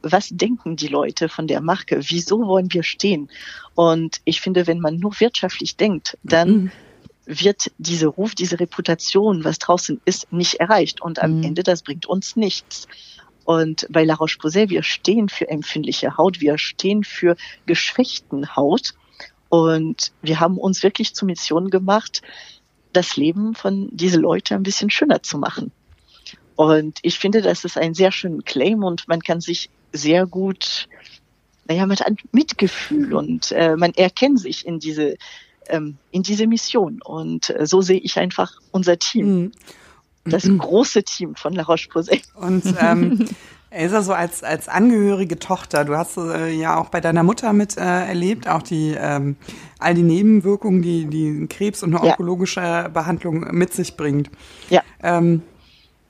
[0.02, 1.98] was denken die Leute von der Marke?
[2.02, 3.30] Wieso wollen wir stehen?
[3.74, 6.72] Und ich finde, wenn man nur wirtschaftlich denkt, dann mhm
[7.24, 11.00] wird dieser Ruf, diese Reputation, was draußen ist, nicht erreicht.
[11.00, 11.44] Und am mhm.
[11.44, 12.88] Ende, das bringt uns nichts.
[13.44, 18.94] Und bei La Roche-Posay, wir stehen für empfindliche Haut, wir stehen für geschwächten Haut.
[19.48, 22.22] Und wir haben uns wirklich zur Mission gemacht,
[22.92, 25.72] das Leben von diesen Leuten ein bisschen schöner zu machen.
[26.56, 30.88] Und ich finde, das ist ein sehr schöner Claim und man kann sich sehr gut,
[31.66, 32.02] naja, mit
[32.32, 35.16] Mitgefühl und äh, man erkennt sich in diese
[35.68, 37.00] ähm, in diese Mission.
[37.02, 39.40] Und äh, so sehe ich einfach unser Team.
[39.40, 39.52] Mhm.
[40.24, 42.22] Das große Team von La Roche-Posay.
[42.34, 43.28] Und ähm,
[43.70, 47.76] Elsa, so als, als angehörige Tochter, du hast äh, ja auch bei deiner Mutter mit
[47.76, 49.36] äh, erlebt, auch die ähm,
[49.78, 52.12] all die Nebenwirkungen, die, die Krebs und eine ja.
[52.12, 54.30] onkologische Behandlung mit sich bringt.
[54.68, 54.82] Ja.
[55.02, 55.42] Ähm,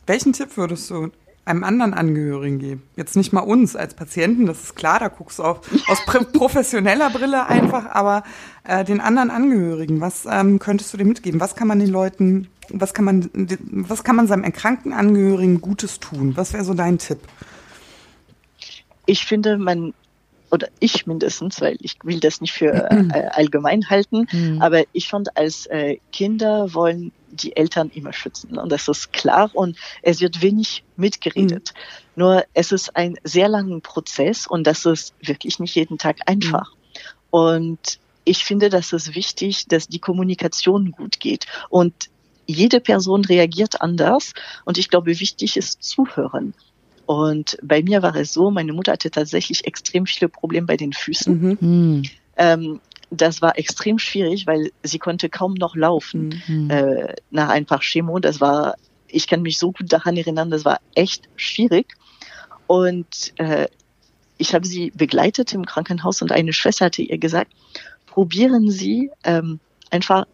[0.06, 1.10] welchen Tipp würdest du
[1.44, 2.82] einem anderen Angehörigen geben.
[2.96, 7.10] Jetzt nicht mal uns als Patienten, das ist klar, da guckst du auch aus professioneller
[7.10, 8.22] Brille einfach, aber
[8.64, 11.40] äh, den anderen Angehörigen, was ähm, könntest du dir mitgeben?
[11.40, 13.30] Was kann man den Leuten, was kann man,
[13.70, 16.36] was kann man seinem erkrankten Angehörigen Gutes tun?
[16.36, 17.18] Was wäre so dein Tipp?
[19.06, 19.94] Ich finde, man
[20.52, 24.60] oder ich mindestens, weil ich will das nicht für äh, allgemein halten, mhm.
[24.60, 28.58] aber ich fand, als äh, Kinder wollen die Eltern immer schützen.
[28.58, 31.72] Und das ist klar und es wird wenig mitgeredet.
[31.74, 32.22] Mhm.
[32.22, 36.72] Nur es ist ein sehr langer Prozess und das ist wirklich nicht jeden Tag einfach.
[36.72, 36.78] Mhm.
[37.30, 41.46] Und ich finde, das ist wichtig, dass die Kommunikation gut geht.
[41.70, 41.94] Und
[42.46, 44.34] jede Person reagiert anders.
[44.64, 46.54] Und ich glaube, wichtig ist zuhören.
[47.06, 50.92] Und bei mir war es so, meine Mutter hatte tatsächlich extrem viele Probleme bei den
[50.92, 51.40] Füßen.
[51.40, 51.58] Mhm.
[51.60, 52.02] Hm.
[52.36, 52.80] Ähm,
[53.12, 56.70] das war extrem schwierig, weil sie konnte kaum noch laufen mhm.
[56.70, 58.18] äh, nach ein paar Chemo.
[58.18, 61.94] Das war, ich kann mich so gut daran erinnern, das war echt schwierig.
[62.66, 63.68] Und äh,
[64.38, 67.52] ich habe sie begleitet im Krankenhaus und eine Schwester hatte ihr gesagt,
[68.06, 69.60] probieren Sie ähm,
[69.90, 70.26] einfach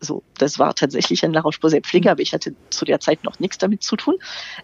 [0.00, 3.58] so, das war tatsächlich ein La Roche-Posay-Pflege, aber ich hatte zu der Zeit noch nichts
[3.58, 4.16] damit zu tun.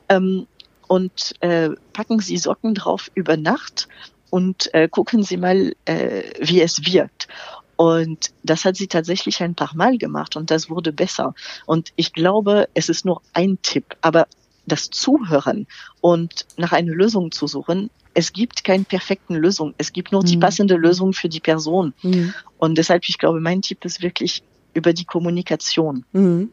[0.09, 0.47] Ähm,
[0.89, 3.89] und äh, packen Sie Socken drauf über Nacht
[4.33, 7.29] und äh, gucken Sie mal, äh, wie es wirkt.
[7.77, 11.35] Und das hat sie tatsächlich ein paar Mal gemacht und das wurde besser.
[11.67, 14.27] Und ich glaube, es ist nur ein Tipp, aber
[14.65, 15.67] das Zuhören
[16.01, 19.75] und nach einer Lösung zu suchen, es gibt keine perfekten Lösungen.
[19.77, 20.41] Es gibt nur die mhm.
[20.41, 21.93] passende Lösung für die Person.
[22.03, 22.33] Mhm.
[22.57, 26.07] Und deshalb, ich glaube, mein Tipp ist wirklich über die Kommunikation.
[26.13, 26.53] Mhm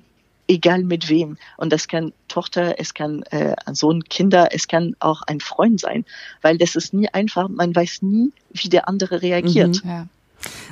[0.50, 1.38] egal mit wem.
[1.58, 6.06] Und das kann Tochter, es kann äh, Sohn, Kinder, es kann auch ein Freund sein,
[6.42, 7.48] weil das ist nie einfach.
[7.48, 9.84] Man weiß nie, wie der andere reagiert.
[9.84, 10.08] Mhm, ja.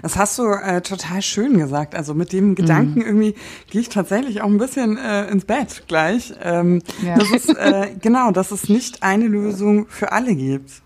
[0.02, 1.94] Das hast du äh, total schön gesagt.
[1.94, 3.06] Also mit dem Gedanken mhm.
[3.06, 3.36] irgendwie
[3.70, 6.34] gehe ich tatsächlich auch ein bisschen äh, ins Bett gleich.
[6.42, 7.18] Ähm, ja.
[7.18, 10.82] Das ist äh, genau, dass es nicht eine Lösung für alle gibt.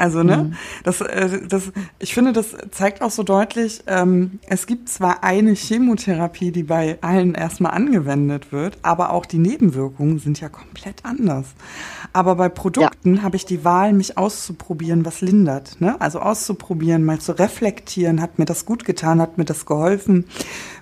[0.00, 0.36] Also, ne?
[0.36, 0.54] Mhm.
[0.82, 5.52] Das, äh, das, ich finde, das zeigt auch so deutlich, ähm, es gibt zwar eine
[5.52, 11.48] Chemotherapie, die bei allen erstmal angewendet wird, aber auch die Nebenwirkungen sind ja komplett anders.
[12.14, 13.22] Aber bei Produkten ja.
[13.22, 15.78] habe ich die Wahl, mich auszuprobieren, was lindert.
[15.80, 16.00] Ne?
[16.00, 20.24] Also auszuprobieren, mal zu reflektieren, hat mir das gut getan, hat mir das geholfen,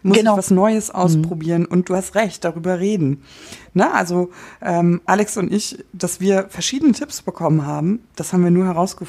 [0.05, 0.35] muss genau.
[0.35, 1.63] ich was Neues ausprobieren.
[1.63, 1.73] Mhm.
[1.73, 3.25] Und du hast recht, darüber reden.
[3.75, 3.93] Ne?
[3.93, 4.31] Also
[4.63, 9.08] ähm, Alex und ich, dass wir verschiedene Tipps bekommen haben, das haben wir nur herausgefunden,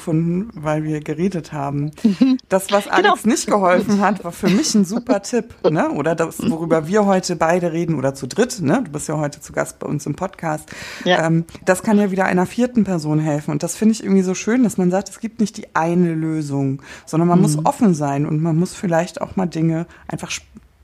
[0.54, 1.90] weil wir geredet haben.
[2.48, 3.32] Das, was Alex genau.
[3.32, 5.54] nicht geholfen hat, war für mich ein super Tipp.
[5.70, 5.90] Ne?
[5.90, 8.60] Oder das, worüber wir heute beide reden oder zu dritt.
[8.60, 8.82] Ne?
[8.84, 10.68] Du bist ja heute zu Gast bei uns im Podcast.
[11.04, 11.26] Ja.
[11.26, 13.52] Ähm, das kann ja wieder einer vierten Person helfen.
[13.52, 16.12] Und das finde ich irgendwie so schön, dass man sagt, es gibt nicht die eine
[16.12, 17.42] Lösung, sondern man mhm.
[17.42, 20.30] muss offen sein und man muss vielleicht auch mal Dinge einfach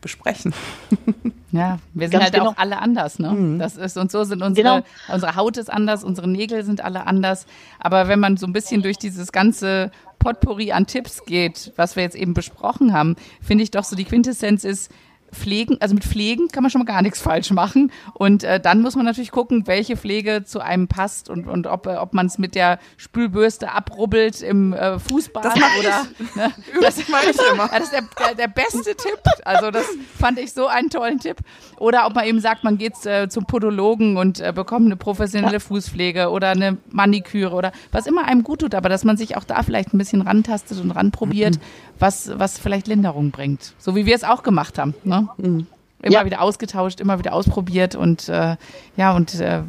[0.01, 0.55] besprechen.
[1.53, 2.51] Ja, wir sind Ganz halt genau.
[2.51, 3.31] auch alle anders, ne?
[3.31, 3.59] Mhm.
[3.59, 4.87] Das ist und so sind unsere genau.
[5.09, 7.47] unsere Haut ist anders, unsere Nägel sind alle anders,
[7.79, 12.03] aber wenn man so ein bisschen durch dieses ganze Potpourri an Tipps geht, was wir
[12.03, 14.91] jetzt eben besprochen haben, finde ich doch so die Quintessenz ist,
[15.33, 17.93] Pflegen, also mit Pflegen kann man schon mal gar nichts falsch machen.
[18.15, 21.87] Und äh, dann muss man natürlich gucken, welche Pflege zu einem passt und, und ob,
[21.87, 26.07] äh, ob man es mit der Spülbürste abrubbelt im äh, Fußbad Das oder.
[26.35, 27.69] Ne, Das mache ich immer.
[27.73, 29.21] das ist der, der, der beste Tipp.
[29.45, 29.87] Also das
[30.19, 31.39] fand ich so einen tollen Tipp.
[31.79, 35.61] Oder ob man eben sagt, man geht äh, zum Podologen und äh, bekommt eine professionelle
[35.61, 39.45] Fußpflege oder eine Maniküre oder was immer einem gut tut, aber dass man sich auch
[39.45, 41.59] da vielleicht ein bisschen rantastet und ranprobiert,
[41.99, 43.75] was, was vielleicht Linderung bringt.
[43.79, 44.95] So wie wir es auch gemacht haben.
[45.05, 45.29] Ne?
[45.39, 45.67] Immer
[46.13, 46.25] Ja.
[46.25, 48.57] wieder ausgetauscht, immer wieder ausprobiert und äh,
[48.97, 49.63] ja, und äh,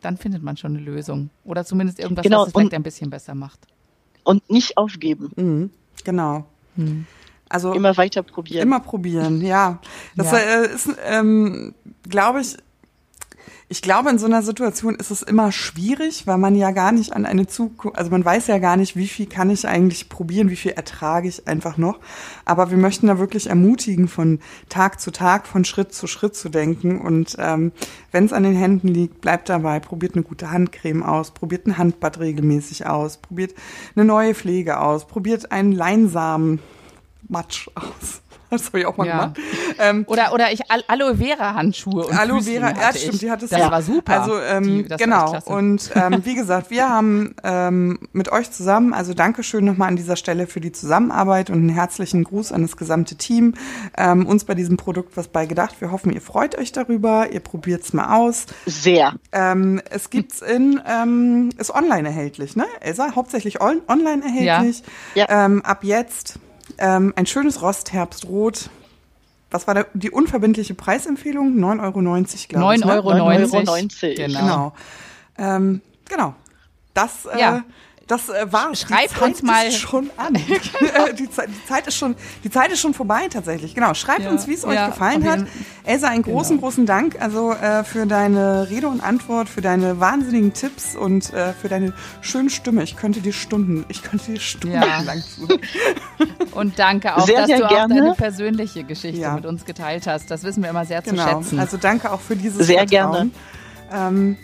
[0.00, 1.30] dann findet man schon eine Lösung.
[1.44, 3.60] Oder zumindest irgendwas, Genau, was es vielleicht und- ein bisschen besser macht.
[4.24, 5.30] Und nicht aufgeben.
[5.36, 5.70] Mhm,
[6.04, 6.44] genau.
[7.48, 8.62] Also Immer weiter probieren.
[8.62, 9.78] Immer probieren, ja.
[10.16, 10.38] Das Ja.
[10.38, 11.74] Äh, ist, ähm,
[12.08, 12.56] glaube ich,
[13.72, 17.12] ich glaube, in so einer Situation ist es immer schwierig, weil man ja gar nicht
[17.12, 20.50] an eine Zukunft, also man weiß ja gar nicht, wie viel kann ich eigentlich probieren,
[20.50, 22.00] wie viel ertrage ich einfach noch.
[22.44, 26.48] Aber wir möchten da wirklich ermutigen, von Tag zu Tag, von Schritt zu Schritt zu
[26.48, 27.00] denken.
[27.00, 27.70] Und ähm,
[28.10, 31.78] wenn es an den Händen liegt, bleibt dabei, probiert eine gute Handcreme aus, probiert ein
[31.78, 33.54] Handbad regelmäßig aus, probiert
[33.94, 36.58] eine neue Pflege aus, probiert einen Leinsamen
[37.28, 38.20] Matsch aus.
[38.60, 39.12] Das habe ich auch mal Ja.
[39.26, 39.38] gemacht.
[39.78, 43.42] Ähm, Oder, oder ich Al Aloe Vera Handschuhe und Aloe Vera, ja, stimmt, die hat
[43.42, 43.70] es Das ja.
[43.70, 44.20] war super.
[44.20, 45.38] Also ähm, Die- genau.
[45.44, 50.16] Und ähm, wie gesagt, wir haben ähm, mit euch zusammen, also Dankeschön nochmal an dieser
[50.16, 53.54] Stelle für die Zusammenarbeit und einen herzlichen Gruß an das gesamte Team.
[53.96, 55.76] Ähm, uns bei diesem Produkt was bei gedacht.
[55.80, 58.46] Wir hoffen, ihr freut euch darüber, ihr probiert's mal aus.
[58.66, 59.14] Sehr.
[59.32, 62.66] Ähm, es gibt's in, ähm, ist online erhältlich, ne?
[62.80, 64.82] Elsa, hauptsächlich on online erhältlich.
[65.14, 65.26] Ja.
[65.46, 66.38] Ähm, ab jetzt
[66.78, 68.70] ähm, ein schönes Rostherbstrot.
[69.50, 71.56] Was war da, die unverbindliche Preisempfehlung?
[71.58, 71.92] 9,90 Euro,
[72.48, 72.82] glaube ich.
[72.82, 72.92] 9,90 Ne?
[72.92, 73.10] Euro.
[73.12, 74.40] 9,90 Genau.
[74.40, 74.72] Genau.
[75.38, 76.34] Ähm, genau.
[76.94, 77.64] Das, äh, Ja.
[78.10, 78.74] Das äh, war.
[78.74, 80.34] Schreibt die Zeit uns mal- Ist schon an.
[80.34, 83.74] Äh, die, Zeit, die, Zeit ist schon, die Zeit ist schon vorbei tatsächlich.
[83.74, 83.94] Genau.
[83.94, 85.46] Schreibt Ja, uns, wie es euch ja, gefallen auf hat.
[85.84, 90.52] Elsa, einen großen, großen Dank also äh, für deine Rede und Antwort, für deine wahnsinnigen
[90.52, 92.82] Tipps und äh, für deine schöne Stimme.
[92.82, 95.24] Ich könnte dir Stunden, ich könnte dir stundenlang Ja.
[95.36, 95.60] zuhören.
[96.52, 97.94] Und danke auch, Sehr, dass sehr du auch gerne.
[97.94, 99.34] deine persönliche Geschichte Ja.
[99.34, 100.30] mit uns geteilt hast.
[100.30, 101.26] Das wissen wir immer sehr zu Genau.
[101.40, 101.58] schätzen.
[101.58, 103.32] Also danke auch für dieses Sehr Vertrauen.
[103.92, 104.36] Ähm,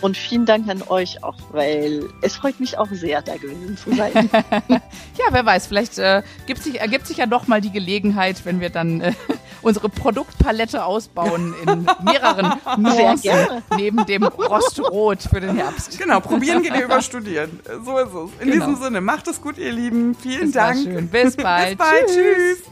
[0.00, 3.94] Und vielen Dank an euch auch, weil es freut mich auch sehr, da gewesen zu
[3.94, 4.28] sein.
[4.68, 8.60] ja, wer weiß, vielleicht äh, gibt sich, ergibt sich ja doch mal die Gelegenheit, wenn
[8.60, 9.12] wir dann äh,
[9.62, 15.98] unsere Produktpalette ausbauen in mehreren Nuancen neben dem Rostrot für den Herbst.
[15.98, 17.60] Genau, probieren geht über studieren.
[17.84, 18.42] So ist es.
[18.42, 18.66] In Genau.
[18.66, 20.14] diesem Sinne, macht es gut, ihr Lieben.
[20.14, 20.82] Vielen war Dank.
[20.84, 21.08] schön.
[21.08, 21.78] Bis bald.
[21.78, 22.06] Bis bald.
[22.06, 22.58] Tschüss.
[22.58, 22.62] Tschüss.